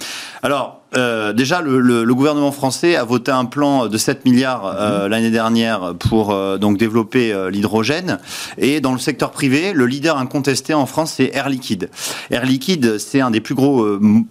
[0.42, 5.11] Alors euh, déjà, le, gouvernement français a voté un plan de 7 milliards euh, mhm.
[5.11, 8.18] l'année dernière pour euh, donc développer l'hydrogène.
[8.59, 11.90] Et dans le secteur privé, le leader incontesté en France, c'est Air Liquide.
[12.31, 13.87] Air Liquide, c'est un des plus gros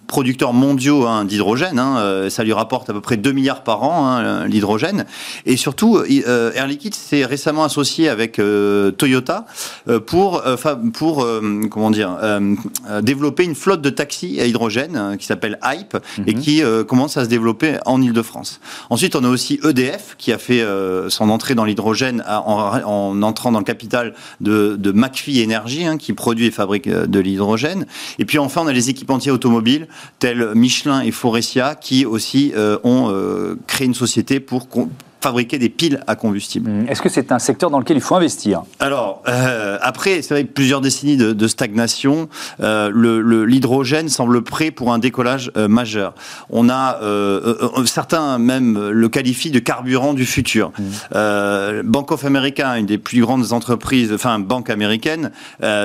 [0.06, 1.78] producteurs mondiaux hein, d'hydrogène.
[1.78, 2.28] Hein.
[2.30, 5.04] ça lui rapporte à peu près 2 milliards par an, hein, l'hydrogène.
[5.44, 8.40] Et surtout, Air Liquide s'est récemment associé avec
[8.98, 9.46] Toyota
[10.06, 10.42] pour,
[10.94, 11.26] pour
[11.70, 12.16] comment dire,
[13.02, 16.40] développer une flotte de taxis à hydrogène qui s'appelle Hype et mhm.
[16.46, 18.60] Qui euh, commence à se développer en Ile-de-France.
[18.88, 23.50] Ensuite, on a aussi EDF qui a fait euh, son entrée dans l'hydrogène en, entrant
[23.50, 24.92] dans le capital de, de
[25.44, 27.84] Energy, hein, qui produit et fabrique euh, de l'hydrogène.
[28.20, 29.88] Et puis enfin, on a les équipementiers automobiles
[30.20, 32.52] tels Michelin et Forestia qui aussi
[32.84, 33.12] ont
[33.66, 34.68] créé une société pour
[35.26, 36.70] fabriquer des piles à combustible.
[36.70, 36.88] Mmh.
[36.88, 38.62] Est-ce que c'est un secteur dans lequel il faut investir?
[38.78, 42.28] Alors, euh, après, c'est vrai que plusieurs décennies de, stagnation,
[42.60, 46.14] euh, l'hydrogène semble prêt pour un décollage euh, majeur.
[46.48, 47.00] On a
[47.86, 50.70] certains même le qualifient de carburant du futur.
[50.78, 51.82] Mmh.
[51.82, 55.32] Bank of America, une des plus grandes entreprises, enfin banque américaine,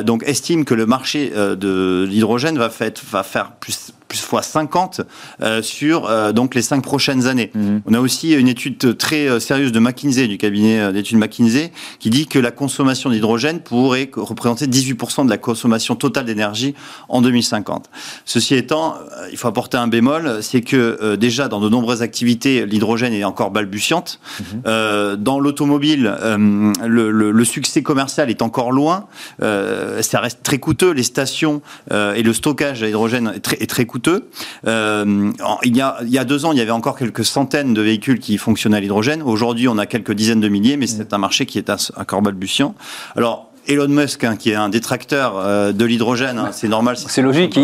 [0.03, 2.69] donc estime que le marché de l'hydrogène va,
[3.11, 5.01] va faire plus plus fois 50
[5.41, 7.49] euh, sur euh, donc les cinq prochaines années.
[7.55, 7.81] Mhm.
[7.85, 12.09] On a aussi une étude très euh, sérieuse de McKinsey, du cabinet d'études McKinsey, qui
[12.09, 16.75] dit que la consommation d'hydrogène pourrait représenter 18% de la consommation totale d'énergie
[17.07, 17.89] en 2050.
[18.25, 18.95] Ceci étant,
[19.31, 23.51] il faut apporter un bémol, c'est que déjà dans de nombreuses activités, l'hydrogène est encore
[23.51, 24.19] balbutiante.
[24.39, 25.15] Mhm.
[25.17, 26.13] dans l'automobile,
[26.85, 29.05] le, le, succès commercial est encore loin.
[29.39, 30.91] ça reste très coûteux.
[30.91, 35.31] Les stations et le stockage à hydrogène est très, est très coûteux euh,
[35.63, 37.81] il, y a, il y a deux ans, il y avait encore quelques centaines de
[37.81, 39.21] véhicules qui fonctionnaient à l'hydrogène.
[39.21, 42.75] Aujourd'hui, on a quelques dizaines de milliers, mais c'est un marché qui est encore balbutiant.
[43.15, 46.97] Alors, Elon Musk, hein, qui est un détracteur euh, de l'hydrogène, hein, c'est normal.
[46.97, 47.57] C'est logique,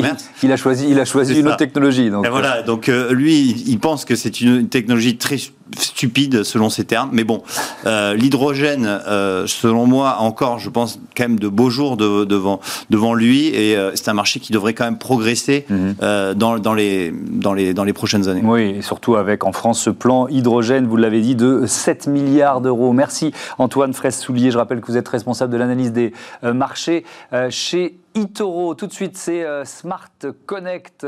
[0.44, 2.10] il, a choisi, il a choisi une autre technologie.
[2.10, 2.28] Donc.
[2.28, 5.38] voilà, donc euh, lui, il pense que c'est une technologie très
[5.78, 7.10] stupide selon ses termes.
[7.14, 7.44] Mais bon,
[7.86, 13.14] euh, l'hydrogène, euh, selon moi, encore, je pense, quand même de beaux jours devant, devant
[13.14, 13.48] lui.
[13.48, 15.96] Et euh, c'est un marché qui devrait quand même progresser mhm.
[16.36, 18.42] dans, dans, les, dans, les, dans les prochaines années.
[18.44, 22.62] Oui, et surtout avec en France ce plan hydrogène, vous l'avez dit, de 7 milliards
[22.62, 22.94] d'euros.
[22.94, 24.52] Merci Antoine Fraisse-Soulier.
[24.52, 27.04] Je rappelle que vous êtes responsable de l'analyse des marchés
[27.50, 28.76] chez Itoro.
[28.76, 30.10] Tout de suite, c'est Smart
[30.46, 31.06] Connect,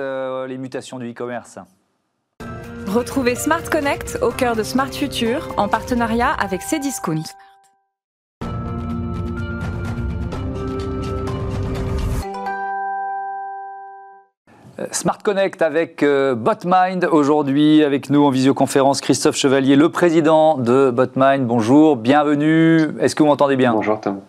[0.47, 1.59] les mutations du e-commerce.
[2.89, 7.21] Retrouvez Smart Connect au cœur de Smart Future en partenariat avec Cdiscount.
[14.79, 20.57] Euh, Smart Connect avec euh, Botmind aujourd'hui avec nous en visioconférence Christophe Chevalier, le président
[20.57, 21.45] de Botmind.
[21.45, 22.87] Bonjour, bienvenue.
[22.99, 23.73] Est-ce que vous m'entendez bien?
[23.73, 24.21] Bonjour Tom.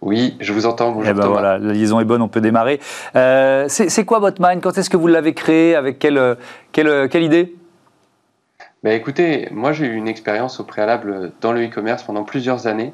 [0.00, 0.90] Oui, je vous entends.
[0.90, 1.08] Bonjour.
[1.08, 2.80] Eh ben voilà, la liaison est bonne, on peut démarrer.
[3.14, 4.60] Euh, c'est quoi Botmind?
[4.60, 5.76] Quand est-ce que vous l'avez créé?
[5.76, 6.36] Avec quelle,
[6.72, 7.54] quelle, quelle idée?
[8.82, 12.92] Bah, écoutez, moi j'ai eu une expérience au préalable dans le e-commerce pendant plusieurs années.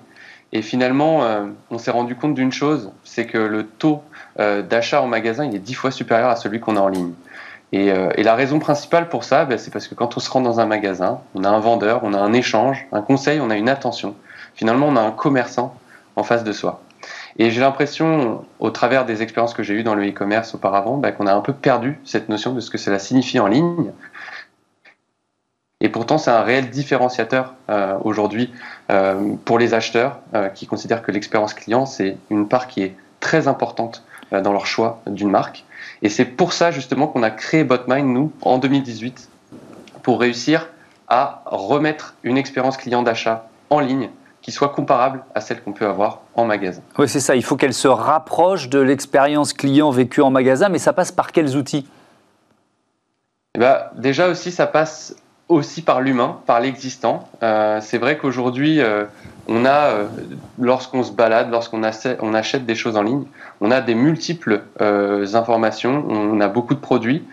[0.53, 4.03] Et finalement, euh, on s'est rendu compte d'une chose, c'est que le taux
[4.41, 7.13] euh, d'achat en magasin, il est dix fois supérieur à celui qu'on a en ligne.
[7.73, 10.31] Et, euh, et, la raison principale pour ça, bah, c'est parce que quand on se
[10.31, 13.51] rend dans un magasin, on a un vendeur, on a un échange, un conseil, on
[13.51, 14.15] a une attention.
[14.55, 15.75] Finalement, on a un commerçant
[16.17, 16.81] en face de soi.
[17.39, 21.13] Et j'ai l'impression, au travers des expériences que j'ai eues dans le e-commerce auparavant, bah,
[21.13, 23.93] qu'on a un peu perdu cette notion de ce que cela signifie en ligne.
[25.81, 28.53] Et pourtant, c'est un réel différenciateur euh, aujourd'hui
[28.91, 32.97] euh, pour les acheteurs euh, qui considèrent que l'expérience client, c'est une part qui est
[33.21, 35.65] très importante dans leur choix d'une marque.
[36.03, 39.29] Et c'est pour ça justement qu'on a créé Botmind, nous, en 2018,
[40.03, 40.69] pour réussir
[41.09, 44.11] à remettre une expérience client d'achat en ligne
[44.43, 46.83] qui soit comparable à celle qu'on peut avoir en magasin.
[46.99, 47.37] Oui, c'est ça.
[47.37, 51.33] Il faut qu'elle se rapproche de l'expérience client vécue en magasin, mais ça passe par
[51.33, 51.87] quels outils?
[53.55, 55.17] Eh ben, Déjà aussi, ça passe
[55.49, 57.29] aussi par l'humain, par l'existant.
[57.43, 59.05] Euh, c'est vrai qu'aujourd'hui, euh,
[59.49, 60.07] on a, euh,
[60.59, 61.81] lorsqu'on se balade, lorsqu'on
[62.21, 63.25] on achète des choses en ligne,
[63.61, 67.25] on a des multiples informations, on a beaucoup de produits.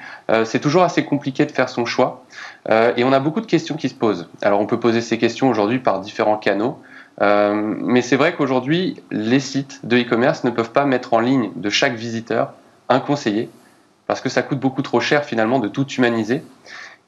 [0.45, 2.25] c'est toujours assez compliqué de faire son choix
[2.69, 4.28] et on a beaucoup de questions qui se posent.
[4.41, 6.80] Alors on peut poser ces questions aujourd'hui par différents canaux.
[7.21, 11.69] mais c'est vrai qu'aujourd'hui, les sites de e-commerce ne peuvent pas mettre en ligne de
[11.69, 12.54] chaque visiteur
[12.89, 13.49] un conseiller,
[14.08, 16.43] parce que ça coûte beaucoup trop cher finalement de tout humaniser.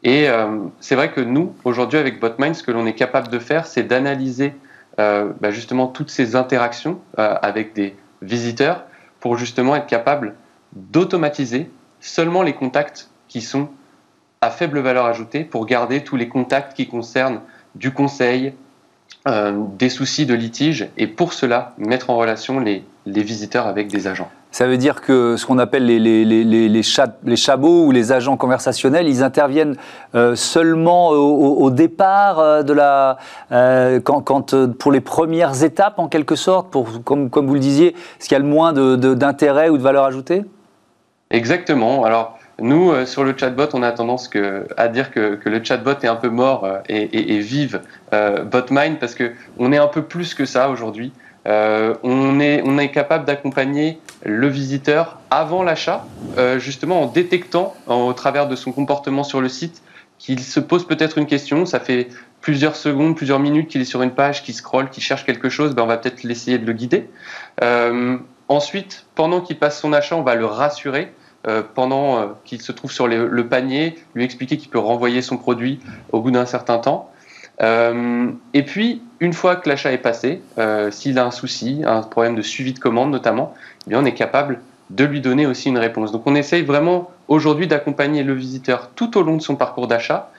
[0.07, 3.39] Et euh, c'est vrai que nous, aujourd'hui, avec Botmind, ce que l'on est capable de
[3.39, 4.53] faire, c'est d'analyser
[4.99, 8.85] euh, bah, justement toutes ces interactions euh, avec des visiteurs
[9.19, 10.35] pour justement être capable
[10.71, 13.67] d'automatiser seulement les contacts qui sont
[14.39, 17.41] à faible valeur ajoutée pour garder tous les contacts qui concernent
[17.75, 18.53] du conseil,
[19.25, 24.31] des soucis de litige, et pour cela, mettre en relation les visiteurs avec des agents.
[24.51, 28.37] Ça veut dire que ce qu'on appelle les, les, les, les, chabots ou les agents
[28.37, 29.75] conversationnels, ils interviennent
[30.15, 33.17] euh, seulement au, départ euh, de la,
[33.51, 37.59] euh, quand, quand, pour les premières étapes en quelque sorte, pour, comme, comme vous le
[37.59, 40.45] disiez, est-ce qu'il y a le moins d'intérêt ou de valeur ajoutée?
[41.29, 42.05] Exactement.
[42.05, 45.91] Alors, nous, sur le chatbot, on a tendance que, à dire que, que, le chatbot
[46.01, 47.81] est un peu mort et, vive
[48.11, 51.11] BotMind parce qu'on est un peu plus que ça aujourd'hui.
[51.47, 56.05] Euh, on, est, capable d'accompagner le visiteur avant l'achat,
[56.37, 59.81] euh, justement en détectant au travers de son comportement sur le site
[60.17, 61.65] qu'il se pose peut-être une question.
[61.65, 62.09] Ça fait
[62.41, 65.73] plusieurs secondes, plusieurs minutes qu'il est sur une page, qu'il scrolle, qu'il cherche quelque chose.
[65.73, 67.09] Ben, on va peut-être l'essayer de le guider.
[67.63, 68.17] Euh,
[68.49, 71.13] ensuite, pendant qu'il passe son achat, on va le rassurer.
[71.75, 75.79] pendant qu'il se trouve sur le panier, lui expliquer qu'il peut renvoyer son produit
[76.11, 77.09] au bout d'un certain temps.
[77.61, 82.35] Et puis, une fois que l'achat est passé, euh, s'il a un souci, un problème
[82.35, 83.53] de suivi de commande notamment,
[83.85, 86.11] eh bien, on est capable de lui donner aussi une réponse.
[86.11, 90.31] Donc on essaye vraiment aujourd'hui d'accompagner le visiteur tout au long de son parcours d'achat,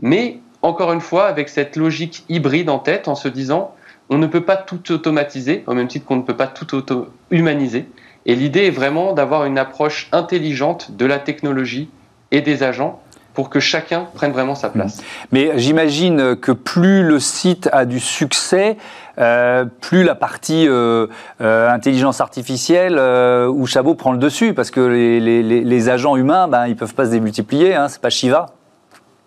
[0.00, 3.74] mais encore une fois avec cette logique hybride en tête en se disant
[4.08, 7.86] on ne peut pas tout automatiser, au même titre qu'on ne peut pas tout auto-humaniser.
[8.26, 11.88] Et l'idée est vraiment d'avoir une approche intelligente de la technologie
[12.32, 13.00] et des agents
[13.34, 14.98] pour que chacun prenne vraiment sa place.
[14.98, 15.02] Mmh.
[15.32, 18.76] Mais j'imagine que plus le site a du succès,
[19.20, 21.06] euh, plus la partie euh,
[21.40, 26.70] euh, intelligence artificielle ou Chabot prend le dessus, parce que les, agents humains, ben, ils
[26.70, 28.46] ne peuvent pas se démultiplier, hein, c'est pas Shiva.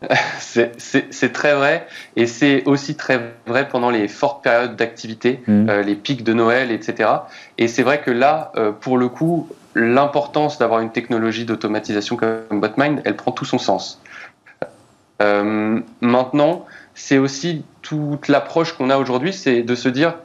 [0.40, 1.88] C'est très vrai,
[2.18, 5.72] et c'est aussi très vrai pendant les fortes périodes d'activité, mmh.
[5.80, 7.10] les pics de Noël, etc.
[7.58, 13.02] Et c'est vrai que là, pour le coup, l'importance d'avoir une technologie d'automatisation comme BotMind,
[13.06, 14.02] elle prend tout son sens.
[15.22, 20.16] Euh, maintenant, c'est aussi toute l'approche qu'on a aujourd'hui, c'est de se dire,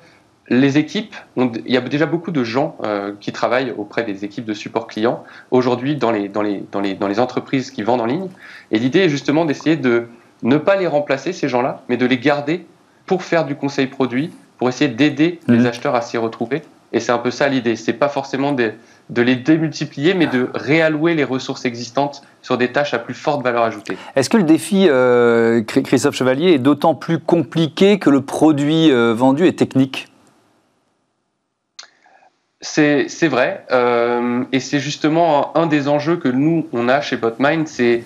[0.51, 4.47] les équipes, il y a déjà beaucoup de gens euh, qui travaillent auprès des équipes
[4.47, 8.01] de support client aujourd'hui dans les, dans, les, dans, les, dans les entreprises qui vendent
[8.01, 8.29] en ligne.
[8.71, 10.09] Et l'idée est justement d'essayer de
[10.43, 12.65] ne pas les remplacer, ces gens-là, mais de les garder
[13.05, 15.67] pour faire du conseil produit, pour essayer d'aider les mmh.
[15.67, 16.63] acheteurs à s'y retrouver.
[16.93, 17.77] Et c'est un peu ça l'idée.
[17.77, 18.73] C'est pas forcément des,
[19.11, 23.43] de les démultiplier, mais de réallouer les ressources existantes sur des tâches à plus forte
[23.43, 23.97] valeur ajoutée.
[24.17, 29.15] Est-ce que le défi, euh, Christophe Chevalier, est d'autant plus compliqué que le produit euh,
[29.15, 30.09] vendu est technique?
[32.61, 37.69] C'est vrai, euh, et c'est justement un, des enjeux que nous, on a chez BotMind,
[37.69, 38.03] c'est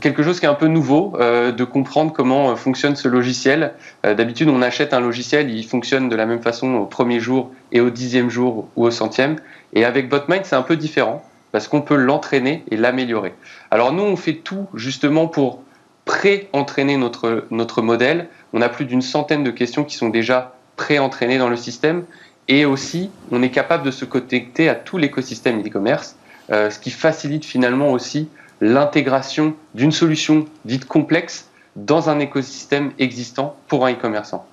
[0.00, 3.72] quelque chose qui est un peu nouveau, euh, de comprendre comment fonctionne ce logiciel.
[4.06, 7.50] Euh, d'habitude, on achète un logiciel, il fonctionne de la même façon au premier jour
[7.72, 9.36] et au dixième jour ou au centième.
[9.72, 13.34] Et avec BotMind, c'est un peu différent, parce qu'on peut l'entraîner et l'améliorer.
[13.70, 15.62] Alors nous, on fait tout justement pour
[16.04, 18.28] pré-entraîner notre, notre modèle.
[18.52, 22.04] On a plus d'une centaine de questions qui sont déjà pré-entraînées dans le système
[22.48, 26.16] et aussi, on est capable de se connecter à tout l'écosystème e-commerce,
[26.50, 28.28] euh, ce qui facilite finalement aussi
[28.62, 34.46] l'intégration d'une solution dite complexe dans un écosystème existant pour un e-commerçant.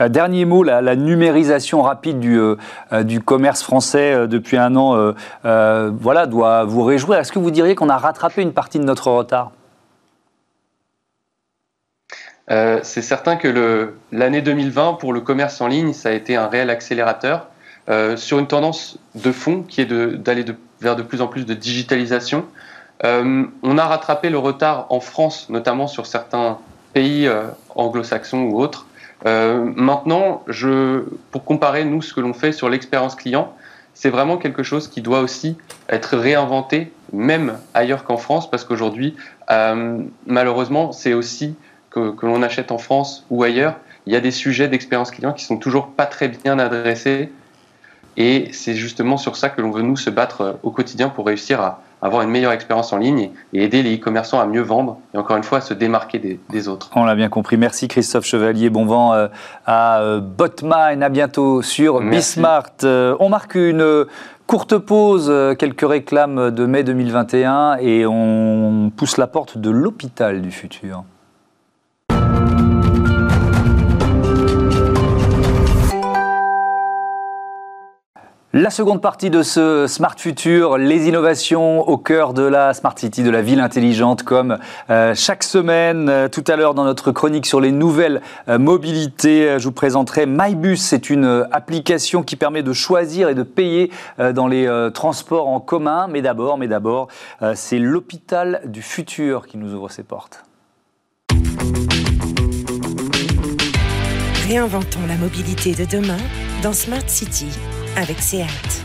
[0.00, 2.56] Euh, dernier mot, la, numérisation rapide du, euh,
[3.02, 7.18] du commerce français depuis un an voilà, doit vous réjouir.
[7.18, 9.52] Est-ce que vous diriez qu'on a rattrapé une partie de notre retard?
[12.50, 16.46] Euh, c'est certain que l'année 2020 pour le commerce en ligne, ça a été un
[16.46, 17.46] réel accélérateur
[17.88, 20.44] euh, sur une tendance de fond qui est d'aller
[20.80, 22.44] vers de plus en plus de digitalisation.
[23.04, 26.58] Euh, on a rattrapé le retard en France, notamment sur certains
[26.92, 27.28] pays
[27.74, 28.86] anglo-saxons ou autres.
[29.24, 33.54] Maintenant, je, pour comparer nous ce que l'on fait sur l'expérience client,
[33.94, 35.56] c'est vraiment quelque chose qui doit aussi
[35.88, 39.16] être réinventé, même ailleurs qu'en France, parce qu'aujourd'hui,
[40.26, 41.54] malheureusement, c'est aussi
[41.94, 45.44] que, l'on achète en France ou ailleurs, il y a des sujets d'expérience client qui
[45.44, 47.30] sont toujours pas très bien adressés.
[48.16, 51.26] Et c'est justement sur ça que l'on veut nous se battre euh, au quotidien pour
[51.26, 54.98] réussir à avoir une meilleure expérience en ligne et aider les e-commerçants à mieux vendre
[55.14, 56.90] et encore une fois à se démarquer des, autres.
[56.94, 57.56] On l'a bien compris.
[57.56, 58.70] Merci Christophe Chevalier.
[58.70, 59.28] Bon vent euh,
[59.66, 61.02] à euh, Botmine.
[61.02, 62.70] À bientôt sur Bismart.
[62.84, 64.04] On marque une
[64.46, 70.50] courte pause, quelques réclames de mai 2021 et on pousse la porte de l'hôpital du
[70.50, 71.04] futur.
[78.56, 83.24] La seconde partie de ce Smart Future, les innovations au cœur de la Smart City,
[83.24, 84.58] de la ville intelligente, comme
[84.90, 86.08] euh, chaque semaine.
[86.08, 90.26] Euh, tout à l'heure, dans notre chronique sur les nouvelles euh, mobilités, je vous présenterai
[90.26, 90.76] MyBus.
[90.76, 96.06] C'est une application qui permet de choisir et de payer dans les transports en commun.
[96.08, 97.08] Mais d'abord, mais d'abord,
[97.54, 100.44] c'est l'hôpital du futur qui nous ouvre ses portes.
[104.46, 106.22] Réinventons la mobilité de demain
[106.62, 107.48] dans Smart City
[107.96, 108.84] avec SEAT.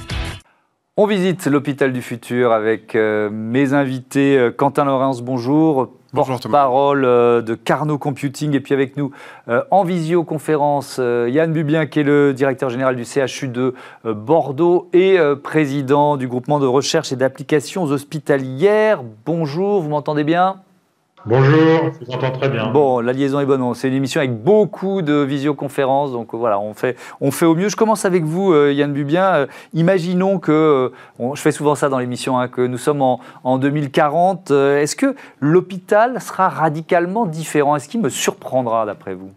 [0.97, 4.37] On visite l'hôpital du futur avec euh, mes invités.
[4.37, 5.89] Euh, Quentin Laurence, bonjour.
[6.13, 8.53] Porte-parole euh, de Carnot Computing.
[8.53, 9.11] Et puis avec nous,
[9.71, 16.17] en visioconférence, Yann Bubien, qui est le directeur général du CHU de Bordeaux et président
[16.17, 19.03] du groupement de recherche et d'applications hospitalières.
[19.25, 20.61] Bonjour, vous m'entendez bien?
[21.25, 22.67] Bonjour, je vous entends très bien.
[22.71, 23.73] Bon, la liaison est bonne.
[23.75, 27.67] C'est une émission avec beaucoup de visioconférences, donc voilà, on fait, on fait au mieux.
[27.67, 29.25] Je commence avec vous, euh, Yann Bubien.
[29.33, 30.51] Euh, imaginons que,
[31.19, 34.51] euh, je fais souvent ça dans l'émission, hein, que nous sommes en, en 2040.
[34.51, 37.75] Est-ce que l'hôpital sera radicalement différent?
[37.75, 39.31] Est-ce qu'il me surprendra, d'après vous?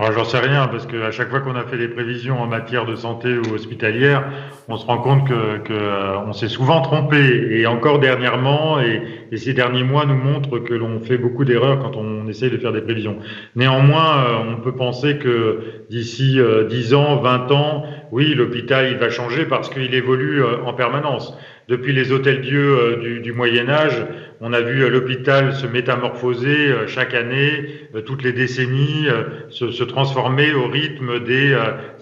[0.00, 2.94] J'en sais rien, parce qu'à chaque fois qu'on a fait des prévisions en matière de
[2.94, 4.24] santé ou hospitalière,
[4.68, 7.16] on se rend compte que, euh, s'est souvent trompé.
[7.50, 11.80] Et encore dernièrement, et, et, ces derniers mois nous montrent que l'on fait beaucoup d'erreurs
[11.80, 13.18] quand on essaye de faire des prévisions.
[13.56, 18.98] Néanmoins, euh, on peut penser que d'ici euh, 10 ans, 20 ans, oui, l'hôpital il
[18.98, 21.36] va changer parce qu'il évolue euh, en permanence.
[21.68, 24.02] Depuis les hôtels-dieux euh, du, Moyen Âge,
[24.40, 29.06] on a vu euh, l'hôpital se métamorphoser euh, chaque année, toutes les décennies,
[29.50, 31.54] se, transformer au rythme des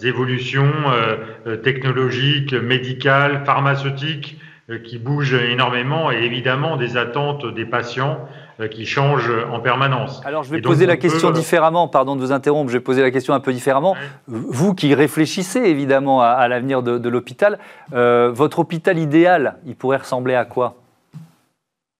[0.04, 0.70] évolutions
[1.62, 4.38] technologiques, médicales, pharmaceutiques
[4.84, 8.28] qui bougent énormément et évidemment des attentes des patients
[8.70, 10.22] qui change en permanence.
[10.24, 13.10] Alors je vais poser la question différemment, pardon de vous interrompre, je vais poser la
[13.10, 13.96] question un peu différemment.
[14.26, 17.58] Vous qui réfléchissez évidemment à, l'avenir de, l'hôpital,
[17.92, 20.76] euh, votre hôpital idéal, il pourrait ressembler à quoi?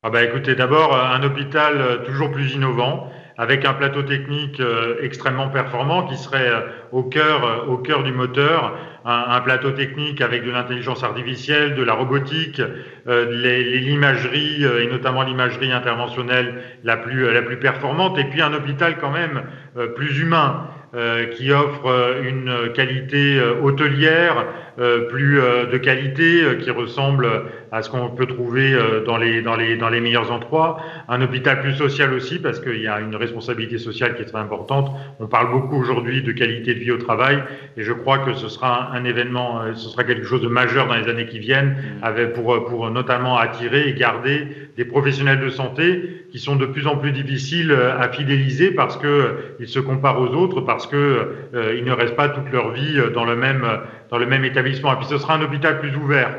[0.03, 4.63] Ah bah écoutez, d'abord un hôpital euh, toujours plus innovant, avec un plateau technique
[5.01, 6.51] extrêmement performant qui serait
[6.93, 8.75] au cœur, au cœur du moteur,
[9.07, 12.61] un, plateau technique avec de l'intelligence artificielle, de la robotique,
[13.07, 18.53] euh, l'imagerie euh, et notamment l'imagerie interventionnelle la plus, la plus performante, et puis un
[18.53, 19.43] hôpital quand même
[19.77, 20.69] euh, plus humain.
[20.97, 25.41] Euh, qui offre euh, une qualité euh, hôtelière plus
[25.73, 27.29] de qualité, qui ressemble
[27.73, 30.79] à ce qu'on peut trouver dans les, dans, les, dans les meilleurs endroits.
[31.09, 34.39] Un hôpital plus social aussi, parce qu'il y a une responsabilité sociale qui est très
[34.39, 34.91] importante.
[35.21, 37.43] On parle beaucoup aujourd'hui de qualité de vie au travail,
[37.77, 40.97] et je crois que ce sera un événement, ce sera quelque chose de majeur dans
[40.97, 44.47] les années qui viennent, avec, pour, pour notamment attirer et garder
[44.77, 49.69] des professionnels de santé qui sont de plus en plus difficiles à fidéliser parce qu'ils
[49.69, 53.37] se comparent aux autres, parce qu'ils euh, ne restent pas toute leur vie dans le,
[53.37, 53.67] même,
[54.11, 54.66] dans le même établissement.
[54.67, 56.31] Et puis ce sera un hôpital plus ouvert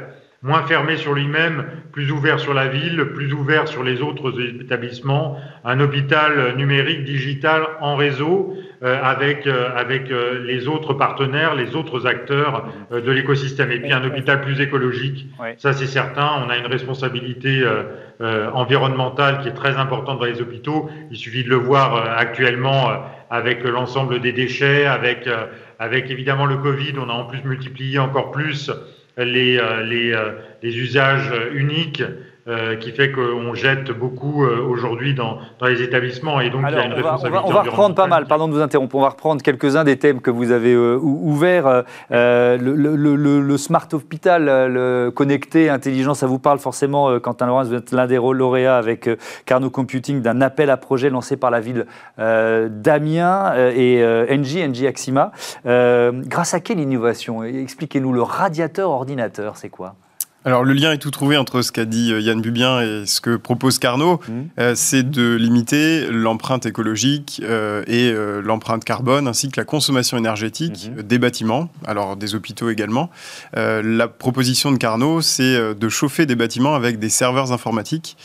[0.44, 5.38] moins fermé sur lui-même, plus ouvert sur la ville, plus ouvert sur les autres établissements,
[5.66, 11.76] un hôpital numérique, digital, en réseau, euh, avec, euh, avec euh, les autres partenaires, les
[11.76, 13.72] autres acteurs de l'écosystème.
[13.72, 17.64] Et puis un hôpital plus écologique, ça c'est certain, on a une responsabilité
[18.20, 22.90] environnementale qui est très importante dans les hôpitaux, il suffit de le voir actuellement
[23.30, 25.28] avec l'ensemble des déchets, avec,
[25.80, 28.72] avec évidemment le Covid, on a en plus multiplié encore plus
[29.18, 32.04] les, euh, euh, les usages uniques
[32.48, 36.40] euh, qui fait qu'on jette beaucoup euh, aujourd'hui dans, dans, les établissements.
[36.40, 38.54] Et donc il y a une on va, on va, reprendre pas mal, pardon de
[38.54, 41.84] vous interrompre, on va reprendre quelques-uns des thèmes que vous avez euh, ouverts.
[42.10, 47.68] Le, le, le, le, smart hospital, le connecté, intelligent, ça vous parle forcément, Quentin Laurence,
[47.68, 49.10] vous êtes l'un des lauréats avec
[49.46, 51.86] Carnot Computing d'un appel à projet lancé par la ville
[52.18, 55.34] d'Amiens et NG, NG Axima.
[55.66, 57.44] grâce à quelle innovation?
[57.44, 59.96] Expliquez-nous, le radiateur ordinateur, c'est quoi?
[60.48, 63.20] Alors le lien est tout trouvé entre ce qu'a dit euh, Yann Bubien et ce
[63.20, 64.32] que propose Carnot, mmh.
[64.60, 70.90] euh, c'est de limiter l'empreinte écologique euh, et l'empreinte carbone ainsi que la consommation énergétique
[70.90, 71.02] mmh.
[71.02, 73.10] des bâtiments, alors des hôpitaux également.
[73.56, 78.16] la proposition de Carnot, c'est de chauffer des bâtiments avec des serveurs informatiques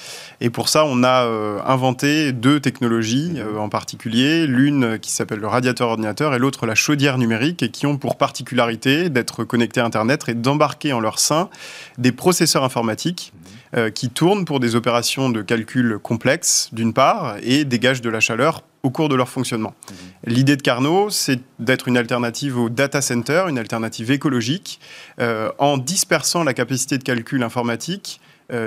[0.44, 3.58] et pour ça, on a inventé deux technologies mmh.
[3.58, 7.86] en particulier, l'une qui s'appelle le radiateur ordinateur et l'autre la chaudière numérique et qui
[7.86, 11.48] ont pour particularité d'être connectés à Internet et d'embarquer en leur sein
[11.96, 13.32] des processeurs informatiques
[13.74, 18.20] euh, qui tournent pour des opérations de calcul complexes, d'une part, et dégagent de la
[18.20, 19.74] chaleur au cours de leur fonctionnement.
[19.88, 20.34] Mhm.
[20.34, 24.78] L'idée de Carnot, c'est d'être une alternative au data center, une alternative écologique,
[25.20, 28.20] euh, en dispersant la capacité de calcul informatique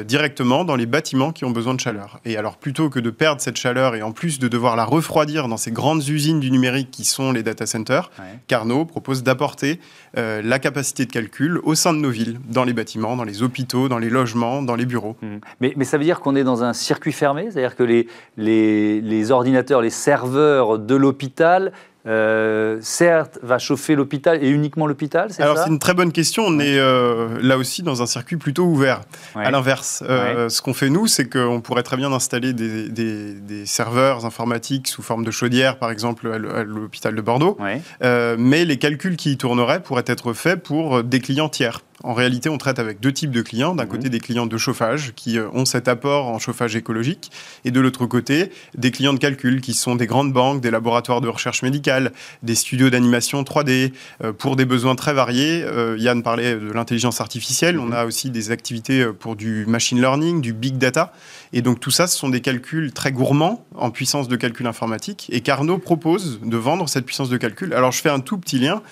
[0.06, 2.20] directement dans les bâtiments qui ont besoin de chaleur.
[2.26, 5.48] Et alors plutôt que de perdre cette chaleur et en plus de devoir la refroidir
[5.48, 8.10] dans ces grandes usines du numérique qui sont les data centers,
[8.48, 9.80] Carnot propose d'apporter
[10.16, 13.90] la capacité de calcul au sein de nos villes, dans les bâtiments, dans les hôpitaux,
[13.90, 15.16] dans les logements, dans les bureaux.
[15.22, 15.28] Mmh.
[15.62, 18.08] Mais, mais, ça veut dire qu'on est dans un circuit fermé, c'est-à-dire que les,
[18.38, 21.72] les, les ordinateurs, les serveurs de l'hôpital
[22.08, 26.44] euh, certes, va chauffer l'hôpital et uniquement l'hôpital, c'est Alors c'est une très bonne question.
[26.46, 29.02] On est euh, là aussi dans un circuit plutôt ouvert.
[29.34, 33.66] À l'inverse, euh, ce qu'on fait nous, c'est qu'on pourrait très bien installer des, des,
[33.66, 37.58] serveurs informatiques sous forme de chaudière, par exemple à l'hôpital de Bordeaux.
[38.02, 41.82] mais les calculs qui y tourneraient pourraient être faits pour des clients tiers.
[42.06, 43.74] En réalité, on traite avec deux types de clients.
[43.74, 43.90] D'un mhm.
[43.90, 47.32] côté, des clients de chauffage qui euh, ont cet apport en chauffage écologique,
[47.66, 51.20] et de l'autre côté, des clients de calcul qui sont des grandes banques, des laboratoires
[51.20, 52.12] de recherche médicale,
[52.44, 53.92] des studios d'animation 3D,
[54.24, 55.64] euh, pour des besoins très variés.
[55.64, 57.80] Euh, Yann parlait de l'intelligence artificielle.
[57.80, 57.94] On mhm.
[57.94, 61.12] a aussi des activités pour du machine learning, du big data.
[61.56, 65.28] Et donc tout ça, ce sont des calculs très gourmands en puissance de calcul informatique.
[65.32, 67.74] Et Carnot propose de vendre cette puissance de calcul.
[67.74, 68.84] Alors je fais un tout petit lien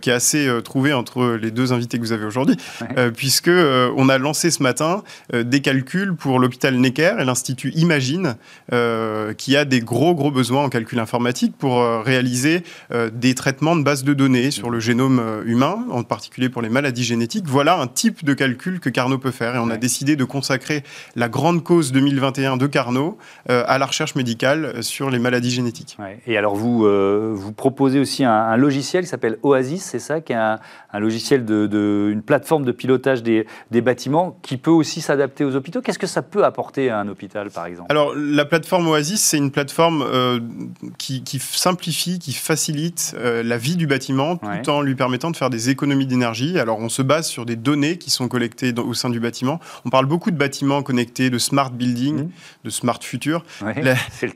[0.00, 3.48] qui est assez trouvé entre les deux invités que vous avez aujourd'hui puisqu'on euh, puisque
[3.48, 5.02] euh, on a lancé ce matin
[5.32, 8.36] euh, des calculs pour l'hôpital Necker et l'Institut Imagine,
[9.38, 12.62] qui a des gros, gros besoins en calcul informatique pour réaliser
[13.12, 17.04] des traitements de bases de données sur le génome humain, en particulier pour les maladies
[17.04, 17.44] génétiques.
[17.46, 19.54] Voilà un type de calcul que Carnot peut faire.
[19.56, 20.82] Et on a décidé de consacrer
[21.16, 25.96] la grande cause 2021 de Carnot à la recherche médicale sur les maladies génétiques.
[26.26, 26.86] Et alors, vous,
[27.34, 30.58] vous proposez aussi un, logiciel qui s'appelle Oasis, c'est ça, qui est un,
[30.94, 33.46] logiciel de, de une plateforme de pilotage des,
[33.80, 35.80] bâtiments qui peut aussi s'adapter aux hôpitaux.
[35.80, 37.90] Qu'est-ce que ça peut apporter à un hôpital, par exemple?
[37.90, 40.40] Alors, la plateforme Oasis, c'est une plateforme euh,
[40.98, 45.50] qui, simplifie, qui facilite euh, la vie du bâtiment tout en lui permettant de faire
[45.50, 46.58] des économies d'énergie.
[46.58, 49.60] Alors, on se base sur des données qui sont collectées au sein du bâtiment.
[49.84, 52.30] On parle beaucoup de bâtiments connectés, de smart building, mmh.
[52.64, 53.44] de smart future.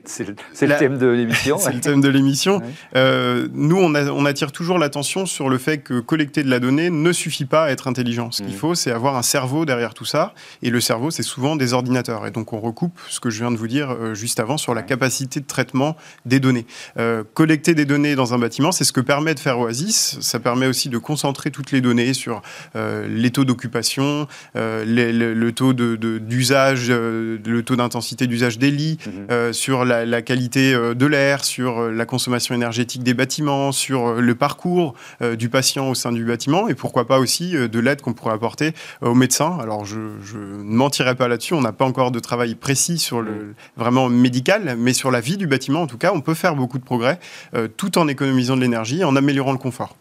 [0.05, 1.59] C'est le, thème de l'émission.
[1.61, 2.61] c'est le thème de l'émission.
[2.97, 6.91] Euh, nous, on, on attire toujours l'attention sur le fait que collecter de la donnée
[6.91, 8.31] ne suffit pas à être intelligent.
[8.31, 8.59] Ce qu'il mm.
[8.59, 10.35] faut, c'est avoir un cerveau derrière tout ça.
[10.63, 12.27] Et le cerveau, c'est souvent des ordinateurs.
[12.27, 14.75] Et donc, on recoupe ce que je viens de vous dire euh, juste avant sur
[14.75, 16.67] la capacité de traitement des données.
[16.99, 20.19] Euh, collecter des données dans un bâtiment, c'est ce que permet de faire Oasis.
[20.21, 22.43] Ça permet aussi de concentrer toutes les données sur
[22.75, 29.53] les taux d'occupation, le, taux d'usage, de, le taux d'intensité d'usage des lits, mm-hmm.
[29.53, 34.95] sur la, la qualité de l'air, sur la consommation énergétique des bâtiments, sur le parcours
[35.39, 38.73] du patient au sein du bâtiment, et pourquoi pas aussi de l'aide qu'on pourrait apporter
[39.03, 39.59] aux médecins.
[39.61, 43.31] Alors, je, ne mentirai pas là-dessus, on n'a pas encore de travail précis sur le
[43.31, 43.55] mm.
[43.77, 46.79] vraiment médical, mais sur la vie du bâtiment, en tout cas, on peut faire beaucoup
[46.79, 47.19] de progrès
[47.55, 49.97] euh, tout en économisant de l'énergie, en améliorant le confort.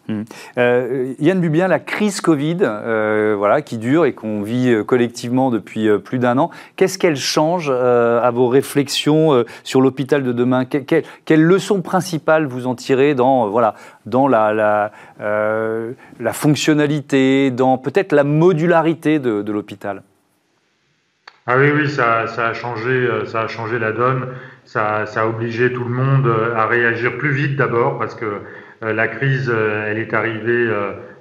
[0.58, 5.88] Euh, Yann Bubien, la crise Covid, euh, voilà, qui dure et qu'on vit collectivement depuis
[6.04, 10.64] plus d'un an, qu'est-ce qu'elle change à vos réflexions sur l'hôpital de demain?
[10.64, 13.74] Quelle, quelle leçon principale vous en tirez dans, voilà,
[14.06, 20.02] dans la, la, la fonctionnalité, dans peut-être la modularité de, l'hôpital?
[21.46, 24.28] Ah oui, oui, ça, a changé, euh, ça a changé la donne.
[24.64, 28.42] Ça, a obligé tout le monde euh, à réagir plus vite d'abord parce que
[28.82, 30.68] euh, la crise, elle est arrivée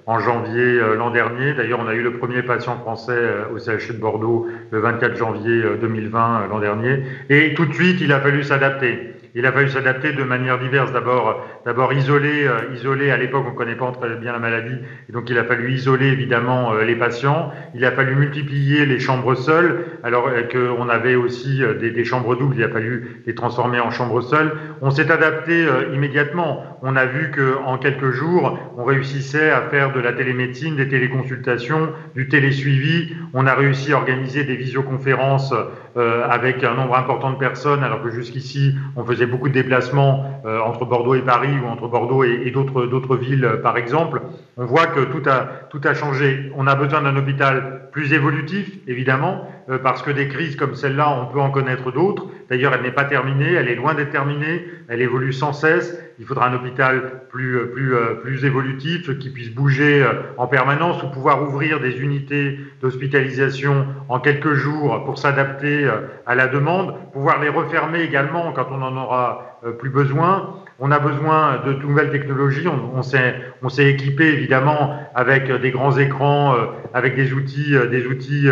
[0.07, 1.53] en janvier l'an dernier.
[1.53, 3.19] D'ailleurs, on a eu le premier patient français
[3.53, 7.03] au CHU de Bordeaux le 24 janvier 2020 l'an dernier.
[7.29, 10.93] Et tout de suite, il a fallu s'adapter il a fallu s'adapter de manière diverse.
[10.93, 13.11] D'abord, d'abord isoler, euh, isoler.
[13.11, 14.77] À l'époque, on ne connaît pas très bien la maladie,
[15.09, 17.51] et donc il a fallu isoler évidemment euh, les patients.
[17.75, 22.35] Il a fallu multiplier les chambres seules, alors euh, qu'on avait aussi des, des, chambres
[22.35, 22.55] doubles.
[22.57, 24.53] Il a fallu les transformer en chambres seules.
[24.81, 26.79] On s'est adapté immédiatement.
[26.81, 30.87] On a vu que en quelques jours, on réussissait à faire de la télémédecine, des
[30.87, 33.13] téléconsultations, du télésuivi.
[33.33, 35.53] On a réussi à organiser des visioconférences
[35.95, 40.59] avec un nombre important de personnes, alors que jusqu'ici, on faisait beaucoup de déplacements euh,
[40.59, 44.21] entre Bordeaux et Paris ou entre Bordeaux et, d'autres, d'autres villes, euh, par exemple.
[44.57, 46.51] On voit que tout a, tout a changé.
[46.55, 49.47] On a besoin d'un hôpital plus évolutif, évidemment,
[49.83, 52.27] parce que des crises comme celle-là, on peut en connaître d'autres.
[52.49, 55.99] D'ailleurs, elle n'est pas terminée, elle est loin d'être terminée, elle évolue sans cesse.
[56.19, 60.05] Il faudra un hôpital plus, plus, plus évolutif, qui puisse bouger
[60.37, 65.89] en permanence ou pouvoir ouvrir des unités d'hospitalisation en quelques jours pour s'adapter
[66.25, 70.55] à la demande, pouvoir les refermer également quand on en aura euh, plus besoin.
[70.79, 72.67] On a besoin de nouvelles technologies.
[72.67, 78.05] On, on s'est équipé évidemment avec des grands écrans, euh, avec des outils, euh, des
[78.07, 78.47] outils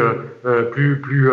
[0.71, 1.30] plus, plus,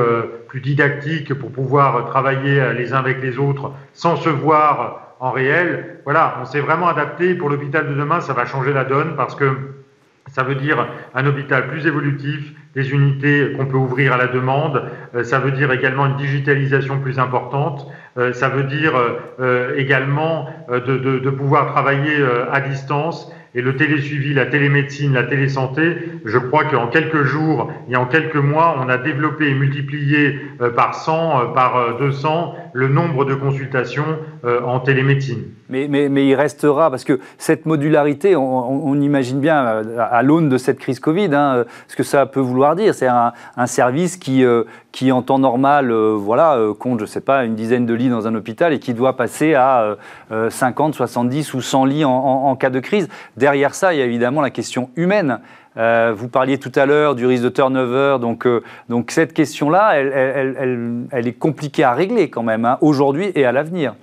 [0.48, 5.98] plus didactiques pour pouvoir travailler les uns avec les autres sans se voir en réel.
[6.04, 7.34] Voilà, on s'est vraiment adapté.
[7.34, 9.50] Pour l'hôpital de demain, ça va changer la donne parce que
[10.30, 14.84] Ça veut dire un hôpital plus évolutif, des unités qu'on peut ouvrir à la demande.
[15.14, 17.86] Euh, ça veut dire également une digitalisation plus importante.
[18.16, 18.92] Euh, ça veut dire
[19.40, 25.24] euh, également de, de, de, pouvoir travailler à distance et le télésuivi, la télémédecine, la
[25.24, 30.40] télésanté, je crois qu'en quelques jours et en quelques mois, on a développé et multiplié
[30.60, 34.18] euh, par 100, euh, par 200 euh, le nombre de consultations
[34.64, 35.42] en télémédecine.
[35.68, 40.98] Mais, il restera, parce que cette modularité, on, imagine bien à l'aune de cette crise
[41.00, 42.94] Covid, hein, ce que ça peut vouloir dire.
[42.94, 44.44] C'est un, un, service qui,
[44.92, 48.26] qui, en temps normal, voilà, compte, je ne sais pas, une dizaine de lits dans
[48.28, 49.96] un hôpital et qui doit passer à
[50.30, 53.08] 50, 70 ou 100 lits en cas de crise.
[53.40, 55.40] Derrière ça, il y a évidemment la question humaine.
[55.78, 59.94] Euh, vous parliez tout à l'heure du risque de turnover, donc, euh, donc cette question-là,
[59.94, 63.94] elle, est compliquée à régler quand même, hein, aujourd'hui et à l'avenir.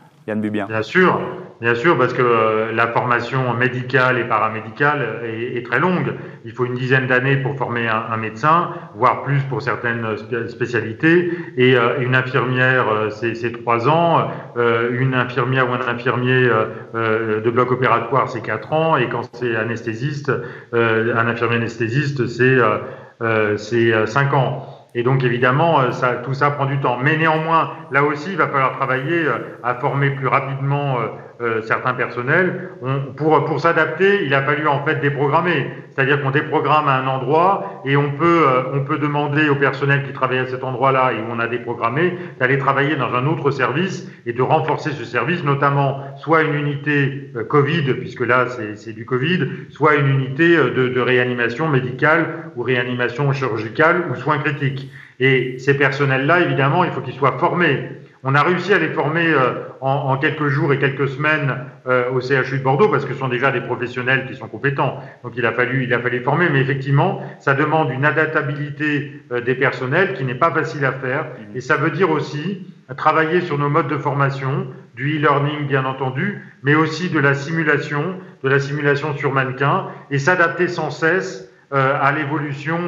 [0.67, 1.21] Bien sûr,
[1.61, 6.15] bien sûr, parce que euh, la formation médicale et paramédicale est, très longue.
[6.43, 10.05] Il faut une dizaine d'années pour former un, médecin, voire plus pour certaines
[10.49, 11.31] spécialités.
[11.55, 14.29] Et euh, une infirmière, euh, c'est trois ans.
[14.57, 16.49] Une infirmière ou un infirmier
[16.93, 18.97] de bloc opératoire, c'est quatre ans.
[18.97, 20.31] Et quand c'est anesthésiste,
[20.73, 24.76] un infirmier anesthésiste, c'est cinq ans.
[24.95, 26.97] Et donc évidemment, euh, ça, tout ça prend du temps.
[27.01, 30.97] Mais néanmoins, là aussi, il va falloir travailler euh, à former plus rapidement
[31.41, 32.69] euh, certains personnels.
[32.81, 35.71] On, pour pour s'adapter, il a fallu en fait déprogrammer.
[35.91, 40.13] C'est-à-dire qu'on déprogramme à un endroit et on peut on peut demander au personnel qui
[40.13, 44.07] travaille à cet endroit-là et où on a déprogrammé d'aller travailler dans un autre service
[44.27, 49.47] et de renforcer ce service, notamment soit une unité Covid, puisque là c'est du Covid,
[49.69, 54.91] soit une unité de, de réanimation médicale ou réanimation chirurgicale ou soins critiques.
[55.19, 57.89] Et ces personnels-là, évidemment, il faut qu'ils soient formés.
[58.23, 61.55] On a réussi à les former euh, en, quelques jours et quelques semaines
[61.87, 65.01] euh, au CHU de Bordeaux parce que ce sont déjà des professionnels qui sont compétents.
[65.23, 69.41] Donc il a fallu, il a fallu former, mais effectivement, ça demande une adaptabilité euh,
[69.41, 71.27] des personnels qui n'est pas facile à faire.
[71.55, 76.41] Et ça veut dire aussi travailler sur nos modes de formation, du e-learning bien entendu,
[76.63, 81.97] mais aussi de la simulation, de la simulation sur mannequin, et s'adapter sans cesse euh,
[82.01, 82.79] à l'évolution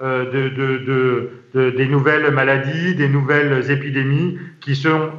[0.00, 5.10] de, de, des nouvelles maladies, des nouvelles épidémies qui sont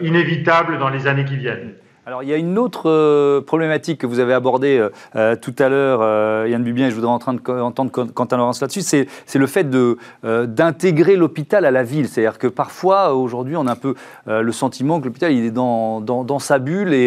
[0.00, 1.74] inévitables dans les années qui viennent.
[2.06, 5.54] Alors il y a une autre euh, problématique que vous avez abordée euh, euh tout
[5.58, 9.08] à l'heure, Yann Bubien, et je voudrais en train de, entendre Quentin Laurence là-dessus, c'est,
[9.34, 12.08] le fait de, d'intégrer l'hôpital à la ville.
[12.08, 13.94] C'est-à-dire que parfois, aujourd'hui, on a un peu
[14.26, 17.06] le sentiment que l'hôpital il est dans, dans, sa bulle et,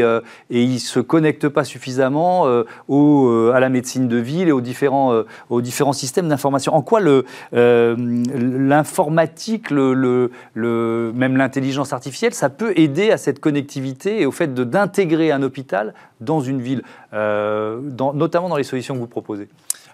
[0.50, 2.45] et il ne se connecte pas suffisamment
[2.88, 6.76] au, à la médecine de ville et aux différents, aux différents systèmes d'information.
[6.76, 14.22] En quoi le, l'informatique, le, le, même l'intelligence artificielle, ça peut aider à cette connectivité
[14.22, 16.81] et au fait de, d'intégrer intégrer un hôpital dans une ville,
[17.13, 19.49] euh, dans, notamment dans les solutions que vous proposez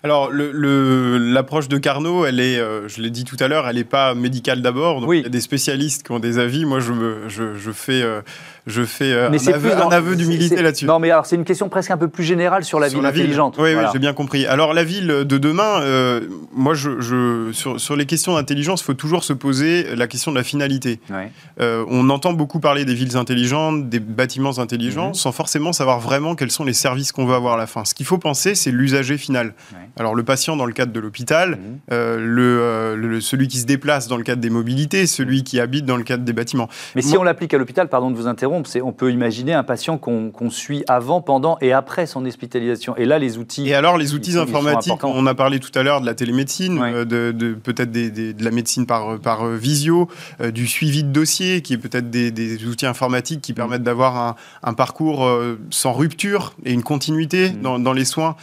[0.06, 3.86] alors, l'approche de Carnot, elle est, euh, je l'ai dit tout à l'heure, elle n'est
[3.86, 5.02] pas médicale d'abord.
[5.08, 5.20] Oui.
[5.20, 6.66] Il y a des spécialistes qui ont des avis.
[6.66, 6.92] Moi, je,
[7.30, 8.20] je, je fais, euh,
[8.66, 10.86] je fais euh, un, aveu, un, aveu, d'humilité là-dessus.
[10.86, 13.04] Non, mais alors, c'est une question presque un peu plus générale sur la sur ville
[13.04, 13.56] la intelligente.
[13.56, 13.64] Ville.
[13.66, 13.90] Oui, voilà.
[13.90, 14.46] oui j'ai bien compris.
[14.46, 16.22] Alors, la ville de demain, euh,
[16.54, 20.32] moi, je, je, sur, sur les questions d'intelligence, il faut toujours se poser la question
[20.32, 21.02] de la finalité.
[21.10, 21.32] Ouais.
[21.60, 25.16] Euh, on entend beaucoup parler des villes intelligentes, des bâtiments intelligents, mmh.
[25.16, 27.84] sans forcément savoir vraiment quels sont les services qu'on veut avoir à la fin.
[27.84, 29.56] Ce qu'il faut penser, c'est l'usager final.
[29.74, 29.80] Ouais.
[30.00, 31.58] Alors le patient dans le cadre de l'hôpital, mmh.
[31.92, 35.86] euh, le, le, celui qui se déplace dans le cadre des mobilités, celui qui habite
[35.86, 36.70] dans le cadre des bâtiments.
[36.96, 39.64] Mais Moi, si on l'applique à l'hôpital, pardon de vous interrompre, on peut imaginer un
[39.64, 42.96] patient qu'on qu suit avant, pendant et après son hospitalisation.
[42.98, 43.68] Et là, les outils.
[43.68, 47.06] Et alors les outils informatiques, on a parlé tout à l'heure de la télémédecine, euh,
[47.06, 50.10] de, de peut-être des, des, de la médecine par, par visio,
[50.42, 53.86] euh, du suivi de dossier, qui est peut-être des, des, outils informatiques qui permettent mmh.
[53.86, 57.62] d'avoir un, un, parcours euh, sans rupture et une continuité mmh.
[57.62, 58.36] dans, dans, les soins,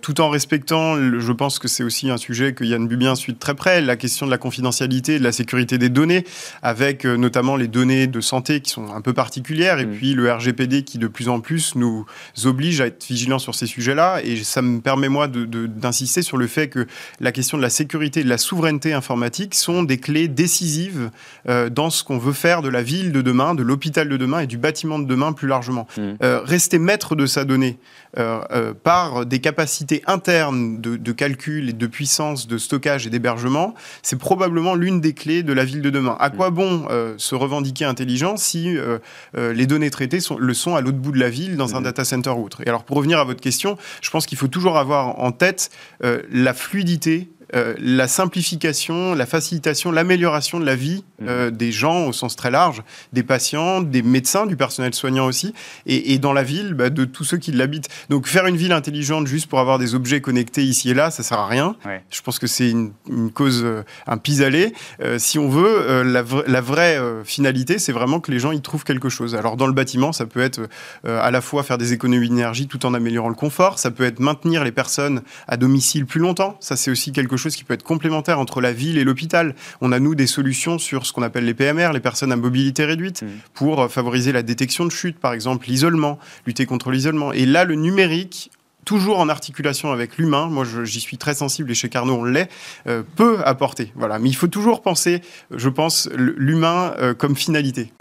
[0.00, 3.38] tout en respectant je pense que c'est aussi un sujet que Yann Bubien suit de
[3.38, 6.24] très près, la question de la confidentialité, de la sécurité des données,
[6.62, 9.92] avec euh, notamment les données de santé qui sont un peu particulières, et mmh.
[9.92, 12.06] puis le RGPD qui de plus en plus nous
[12.44, 14.20] oblige à être vigilants sur ces sujets-là.
[14.24, 16.86] Et ça me permet, moi, d'insister de, de, sur le fait que
[17.20, 21.10] la question de la sécurité et de la souveraineté informatique sont des clés décisives
[21.48, 24.40] euh, dans ce qu'on veut faire de la ville de demain, de l'hôpital de demain
[24.40, 25.86] et du bâtiment de demain plus largement.
[25.96, 26.02] Mmh.
[26.22, 27.78] Euh, rester maître de sa donnée
[28.18, 33.10] euh, euh, par des capacités internes de, de, calcul et de puissance de stockage et
[33.10, 36.16] d'hébergement, c'est probablement l'une des clés de la ville de demain.
[36.20, 38.98] À quoi bon euh, se revendiquer intelligent si euh,
[39.34, 41.84] les données traitées sont, le sont à l'autre bout de la ville, dans un mmh.
[41.84, 42.60] data center ou autre?
[42.66, 45.70] Et alors, pour revenir à votre question, je pense qu'il faut toujours avoir en tête
[46.02, 51.26] la fluidité euh, la simplification, la facilitation, l'amélioration de la vie mmh.
[51.28, 52.82] euh, des gens au sens très large,
[53.12, 55.54] des patients, des médecins, du personnel soignant aussi,
[55.86, 57.88] et, dans la ville, bah, de tous ceux qui l'habitent.
[58.08, 61.22] Donc faire une ville intelligente juste pour avoir des objets connectés ici et là, ça
[61.22, 61.76] sert à rien.
[62.10, 62.92] Je pense que c'est une,
[63.32, 63.66] cause,
[64.06, 64.72] un pis-aller.
[65.18, 69.08] si on veut, la, la, vraie finalité, c'est vraiment que les gens y trouvent quelque
[69.08, 69.34] chose.
[69.34, 70.68] Alors dans le bâtiment, ça peut être
[71.04, 74.20] à la fois faire des économies d'énergie tout en améliorant le confort, ça peut être
[74.20, 76.56] maintenir les personnes à domicile plus longtemps.
[76.60, 79.54] Ça, c'est aussi quelque chose qui peut être complémentaire entre la ville et l'hôpital.
[79.80, 82.84] On a, nous, des solutions sur ce qu'on appelle les PMR, les personnes à mobilité
[82.84, 83.26] réduite, mmh.
[83.54, 87.32] pour euh, favoriser la détection de chute, par exemple, l'isolement, lutter contre l'isolement.
[87.32, 88.50] Et là, le numérique,
[88.84, 92.50] toujours en articulation avec l'humain, moi j'y suis très sensible et chez Carnot on l'est,
[92.86, 93.92] euh, peut apporter.
[93.94, 94.18] Voilà.
[94.18, 97.92] Mais il faut toujours penser, je pense, l'humain euh, comme finalité.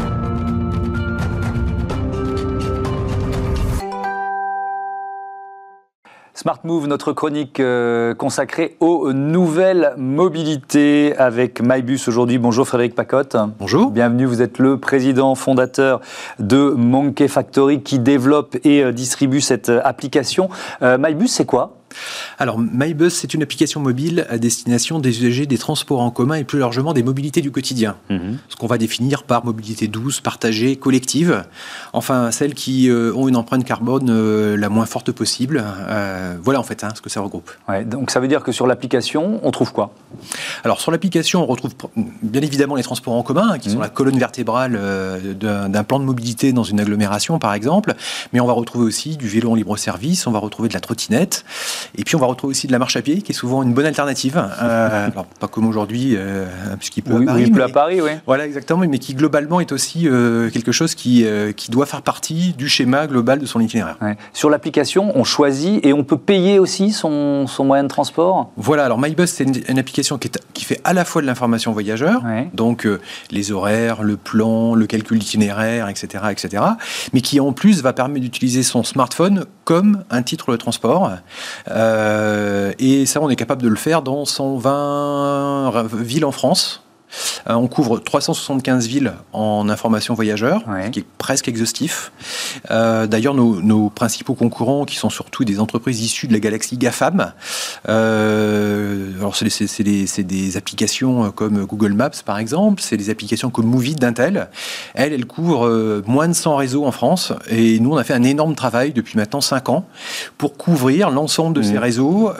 [6.41, 12.39] Smart Move, notre chronique euh, consacrée aux nouvelles mobilités avec MyBus aujourd'hui.
[12.39, 13.37] Bonjour Frédéric Pacotte.
[13.59, 13.91] Bonjour.
[13.91, 16.01] Bienvenue, vous êtes le président fondateur
[16.39, 20.49] de Monkey Factory qui développe et euh, distribue cette euh, application.
[20.81, 21.80] MyBus, c'est quoi?
[22.37, 26.43] Alors, MyBus, c'est une application mobile à destination des usagers des transports en commun et
[26.43, 27.95] plus largement des mobilités du quotidien.
[28.09, 28.37] Mhm.
[28.49, 31.43] Ce qu'on va définir par mobilité douce, partagée, collective.
[31.93, 35.63] Enfin, celles qui euh, ont une empreinte carbone euh, la moins forte possible.
[35.65, 37.51] Euh, voilà en fait hein, ce que ça regroupe.
[37.85, 39.93] donc ça veut dire que sur l'application, on trouve quoi?
[40.63, 41.73] Alors, sur l'application, on retrouve
[42.21, 43.83] bien évidemment les transports en commun, qui sont mhm.
[43.83, 44.79] la colonne vertébrale
[45.39, 47.93] d'un plan de mobilité dans une agglomération, par exemple.
[48.33, 50.79] Mais on va retrouver aussi du vélo en libre service, on va retrouver de la
[50.79, 51.45] trottinette.
[51.97, 53.73] Et puis on va retrouver aussi de la marche à pied, qui est souvent une
[53.73, 54.41] bonne alternative.
[54.61, 56.45] Euh, alors pas comme aujourd'hui, euh,
[56.77, 57.43] puisqu'il pleut à Paris.
[57.43, 58.11] Il pleut à Paris, oui.
[58.25, 61.25] Voilà, exactement, mais qui globalement est aussi euh, quelque chose qui,
[61.55, 63.97] qui doit faire partie du schéma global de son itinéraire.
[64.33, 68.51] Sur l'application, on choisit et on peut payer aussi son, son moyen de transport?
[68.57, 71.71] Voilà, alors MyBus, c'est une, application qui, est, qui, fait à la fois de l'information
[71.71, 72.23] voyageur,
[72.53, 72.87] donc
[73.31, 76.63] les horaires, le plan, le calcul d'itinéraire, etc., etc.,
[77.13, 81.11] mais qui en plus va permettre d'utiliser son smartphone comme un titre de transport.
[81.75, 86.83] Euh, et ça, on est capable de le faire dans 120 villes en France.
[87.49, 92.11] Euh, on couvre 375 villes en information voyageur, ce qui est presque exhaustif.
[92.69, 97.33] Euh, d'ailleurs, nos, principaux concurrents, qui sont surtout des entreprises issues de la galaxie GAFAM,
[97.89, 103.95] euh, alors c'est des, applications comme Google Maps par exemple, c'est des applications comme Movie
[103.95, 104.49] d'Intel.
[104.93, 108.23] Elles, elles couvrent moins de 100 réseaux en France et nous, on a fait un
[108.23, 109.85] énorme travail depuis maintenant 5 ans
[110.37, 111.77] pour couvrir l'ensemble de ces mmh.
[111.77, 112.31] réseaux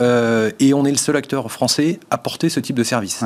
[0.59, 3.23] et on est le seul acteur français à porter ce type de service.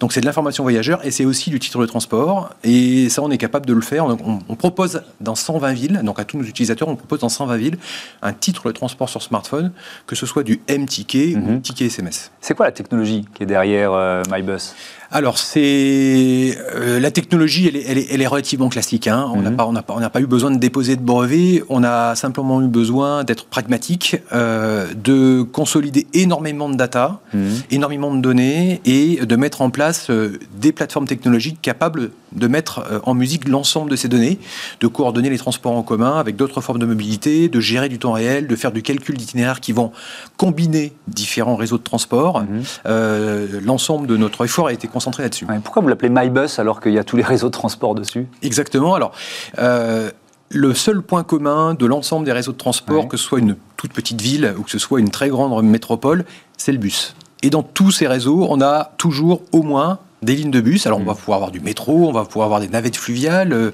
[0.00, 2.50] Donc c'est de l'information voyageur et c'est aussi du titre de transport.
[2.64, 4.06] Et ça, on est capable de le faire.
[4.06, 7.78] On, propose dans 120 villes, donc à tous nos utilisateurs, on propose dans 120 villes
[8.22, 9.72] un titre de transport sur smartphone,
[10.06, 11.60] que ce soit du M-Ticket ou mhm.
[11.60, 12.30] ticket SMS.
[12.40, 14.74] C'est quoi la technologie qui est derrière euh, MyBus?
[15.16, 19.06] Alors, c'est euh, la technologie, elle est, elle est, relativement classique.
[19.06, 19.30] Hein.
[19.32, 19.56] On n'a mhm.
[19.56, 21.62] pas, on n'a pas, on pas eu besoin de déposer de brevet.
[21.70, 27.62] On a simplement eu besoin d'être pragmatique, euh, de consolider énormément de data, mhm.
[27.70, 33.00] énormément de données et de mettre en place euh, des plateformes technologiques capables de mettre
[33.04, 34.38] en musique l'ensemble de ces données,
[34.80, 38.12] de coordonner les transports en commun avec d'autres formes de mobilité, de gérer du temps
[38.12, 39.90] réel, de faire du calcul d'itinéraires qui vont
[40.36, 42.42] combiner différents réseaux de transport.
[42.42, 43.60] Mhm.
[43.64, 45.46] L'ensemble de notre effort a été concentré là-dessus.
[45.62, 48.26] pourquoi vous l'appelez MyBus alors qu'il y a tous les réseaux de transport dessus?
[48.42, 48.94] Exactement.
[48.94, 49.12] Alors,
[49.58, 50.10] euh,
[50.48, 53.92] le seul point commun de l'ensemble des réseaux de transport, que ce soit une toute
[53.92, 56.24] petite ville ou que ce soit une très grande métropole,
[56.56, 57.14] c'est le bus.
[57.42, 60.86] Et dans tous ces réseaux, on a toujours au moins des lignes de bus.
[60.86, 61.16] Alors, on va mm.
[61.16, 63.52] pouvoir avoir du métro, on va pouvoir avoir des navettes fluviales.
[63.52, 63.70] Euh,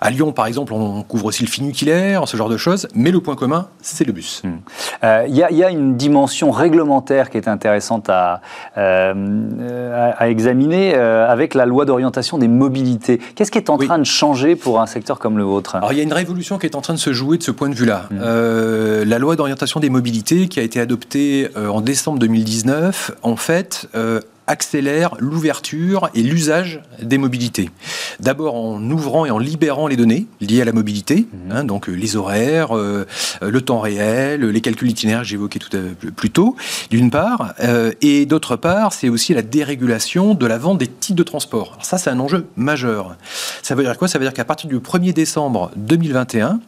[0.00, 2.88] à Lyon, par exemple, on couvre aussi le finuculaire, ce genre de choses.
[2.94, 4.42] Mais le point commun, c'est le bus.
[4.44, 4.60] Il mm.
[5.04, 8.40] euh, y, a une dimension réglementaire qui est intéressante à,
[8.78, 13.18] euh, à, examiner avec la loi d'orientation des mobilités.
[13.34, 15.76] Qu'est-ce qui est en train de changer pour un secteur comme le vôtre?
[15.76, 17.50] Alors, il y a une révolution qui est en train de se jouer de ce
[17.50, 18.08] point de vue-là.
[18.10, 19.08] Mm.
[19.08, 23.88] la loi d'orientation des mobilités, qui a été adoptée en décembre 2019, en fait,
[24.52, 27.70] accélère l'ouverture et l'usage des mobilités.
[28.20, 31.52] D'abord en ouvrant et en libérant les données liées à la mobilité, mhm.
[31.52, 33.06] hein, donc euh, les horaires, euh,
[33.40, 35.80] le temps réel, les calculs itinéraires que j'évoquais tout à,
[36.10, 36.54] plus tôt,
[36.90, 41.16] d'une part, euh, et d'autre part, c'est aussi la dérégulation de la vente des titres
[41.16, 41.72] de transport.
[41.72, 43.16] Alors ça, c'est un enjeu majeur.
[43.62, 44.06] Ça veut dire quoi?
[44.06, 46.60] Ça veut dire qu'à partir du 1er décembre 2021,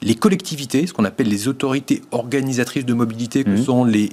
[0.00, 3.64] les collectivités, ce qu'on appelle les autorités organisatrices de mobilité, que mhm.
[3.64, 4.10] sont les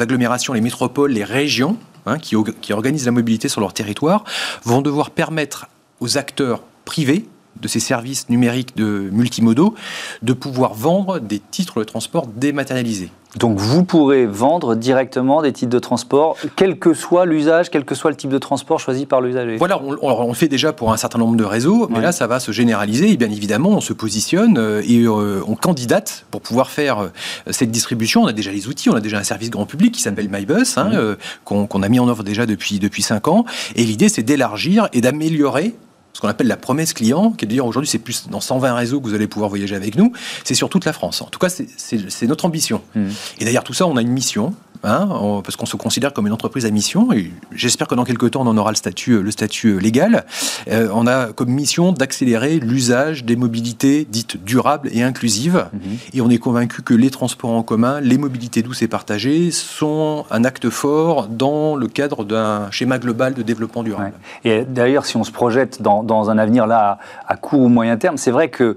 [0.00, 2.36] agglomérations, les métropoles, les régions, Hein, qui,
[2.74, 4.24] organisent la mobilité sur leur territoire,
[4.64, 5.68] vont devoir permettre
[6.00, 7.24] aux acteurs privés
[7.60, 9.74] de ces services numériques de multimodaux,
[10.22, 13.10] de pouvoir vendre des titres de transport dématérialisés.
[13.36, 17.94] Donc vous pourrez vendre directement des titres de transport, quel que soit l'usage, quel que
[17.94, 19.56] soit le type de transport choisi par l'usager.
[19.56, 22.38] Voilà, on, le fait déjà pour un certain nombre de réseaux, mais là ça va
[22.38, 26.70] se généraliser et bien évidemment on se positionne euh, et euh, on candidate pour pouvoir
[26.70, 27.08] faire euh,
[27.50, 28.22] cette distribution.
[28.22, 30.76] On a déjà les outils, on a déjà un service grand public qui s'appelle MyBus,
[30.76, 33.44] hein, qu'on a mis en œuvre déjà depuis, depuis 5 ans.
[33.74, 35.74] Et l'idée c'est d'élargir et d'améliorer
[36.14, 38.72] ce qu'on appelle la promesse client, qui est de dire aujourd'hui c'est plus dans 120
[38.74, 40.12] réseaux que vous allez pouvoir voyager avec nous,
[40.44, 41.20] c'est sur toute la France.
[41.20, 42.80] En tout cas, c'est notre ambition.
[42.94, 43.08] Mmh.
[43.40, 44.54] Et derrière tout ça, on a une mission,
[44.84, 45.08] Hein,
[45.42, 47.10] parce qu'on se considère comme une entreprise à mission.
[47.12, 50.26] Et j'espère que dans quelques temps, on en aura le statut, le statut légal.
[50.70, 55.66] Euh, on a comme mission d'accélérer l'usage des mobilités dites durables et inclusives.
[55.72, 55.80] Mhm.
[56.12, 60.26] Et on est convaincu que les transports en commun, les mobilités douces et partagées sont
[60.30, 64.12] un acte fort dans le cadre d'un schéma global de développement durable.
[64.44, 68.16] Et d'ailleurs, si on se projette dans, un avenir là à, court ou moyen terme,
[68.16, 68.76] c'est vrai que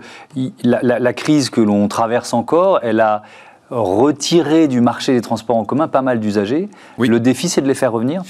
[0.63, 3.23] la, la crise que l'on traverse encore, elle a
[3.69, 6.69] retirer du marché des transports en commun pas mal d'usagers.
[6.97, 8.23] Le défi, c'est de les faire revenir.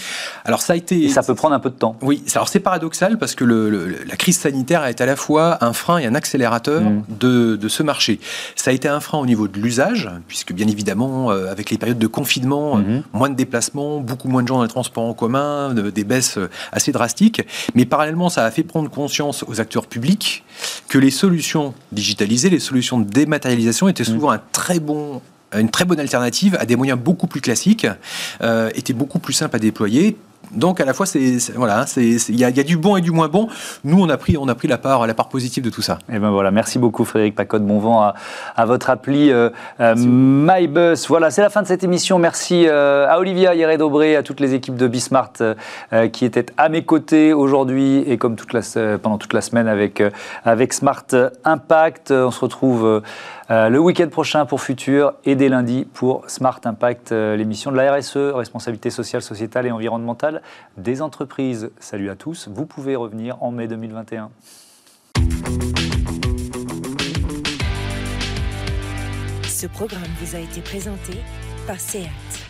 [0.46, 1.04] Alors ça a été.
[1.04, 1.96] Et ça peut prendre un peu de temps.
[2.02, 5.74] Oui, alors c'est paradoxal parce que la crise sanitaire a été à la fois un
[5.74, 7.04] frein et un accélérateur mm.
[7.20, 8.20] de, ce marché.
[8.56, 11.78] Ça a été un frein au niveau de l'usage, puisque bien évidemment, euh, avec les
[11.78, 13.02] périodes de confinement, mm-hmm.
[13.14, 16.50] moins de déplacements, beaucoup moins de gens dans les transports en commun, des baisses euh,
[16.72, 17.46] assez drastiques.
[17.76, 20.44] Mais parallèlement, ça a fait prendre conscience aux acteurs publics
[20.88, 24.36] que les solutions digitalisées, les solutions de dématérialisation étaient souvent mm.
[24.36, 25.22] un très bon
[25.56, 27.88] une très bonne alternative à des moyens beaucoup plus classiques,
[28.42, 30.18] euh, était beaucoup plus simple à déployer.
[30.52, 33.48] Donc à la fois, c'est voilà, il y, a du bon et du moins bon.
[33.84, 36.00] Nous, on a pris, on a pris la part, la part positive de tout ça.
[36.10, 37.66] Et eh ben voilà, merci beaucoup Frédéric Pacotte.
[37.66, 38.16] Bon vent à,
[38.56, 41.08] à votre appli euh, euh, MyBus.
[41.08, 42.20] Voilà, c'est la fin de cette émission.
[42.20, 45.34] Merci à Olivia Hieré-Dobré, à toutes les équipes de Bismart
[46.12, 48.62] qui étaient à mes côtés aujourd'hui et comme toute la,
[48.98, 50.02] pendant toute la semaine avec
[50.46, 51.06] avec Smart
[51.44, 52.12] Impact.
[52.12, 53.02] On se retrouve
[53.50, 57.78] euh, le week-end prochain pour Futur et dès lundi pour Smart Impact, euh, l'émission de
[57.78, 60.37] la RSE, responsabilité sociale, sociétale et environnementale
[60.78, 61.72] des entreprises.
[61.80, 64.32] Salut à tous, vous pouvez revenir en mai 2021.
[69.44, 71.14] Ce programme vous a été présenté
[71.66, 72.47] par SEAT.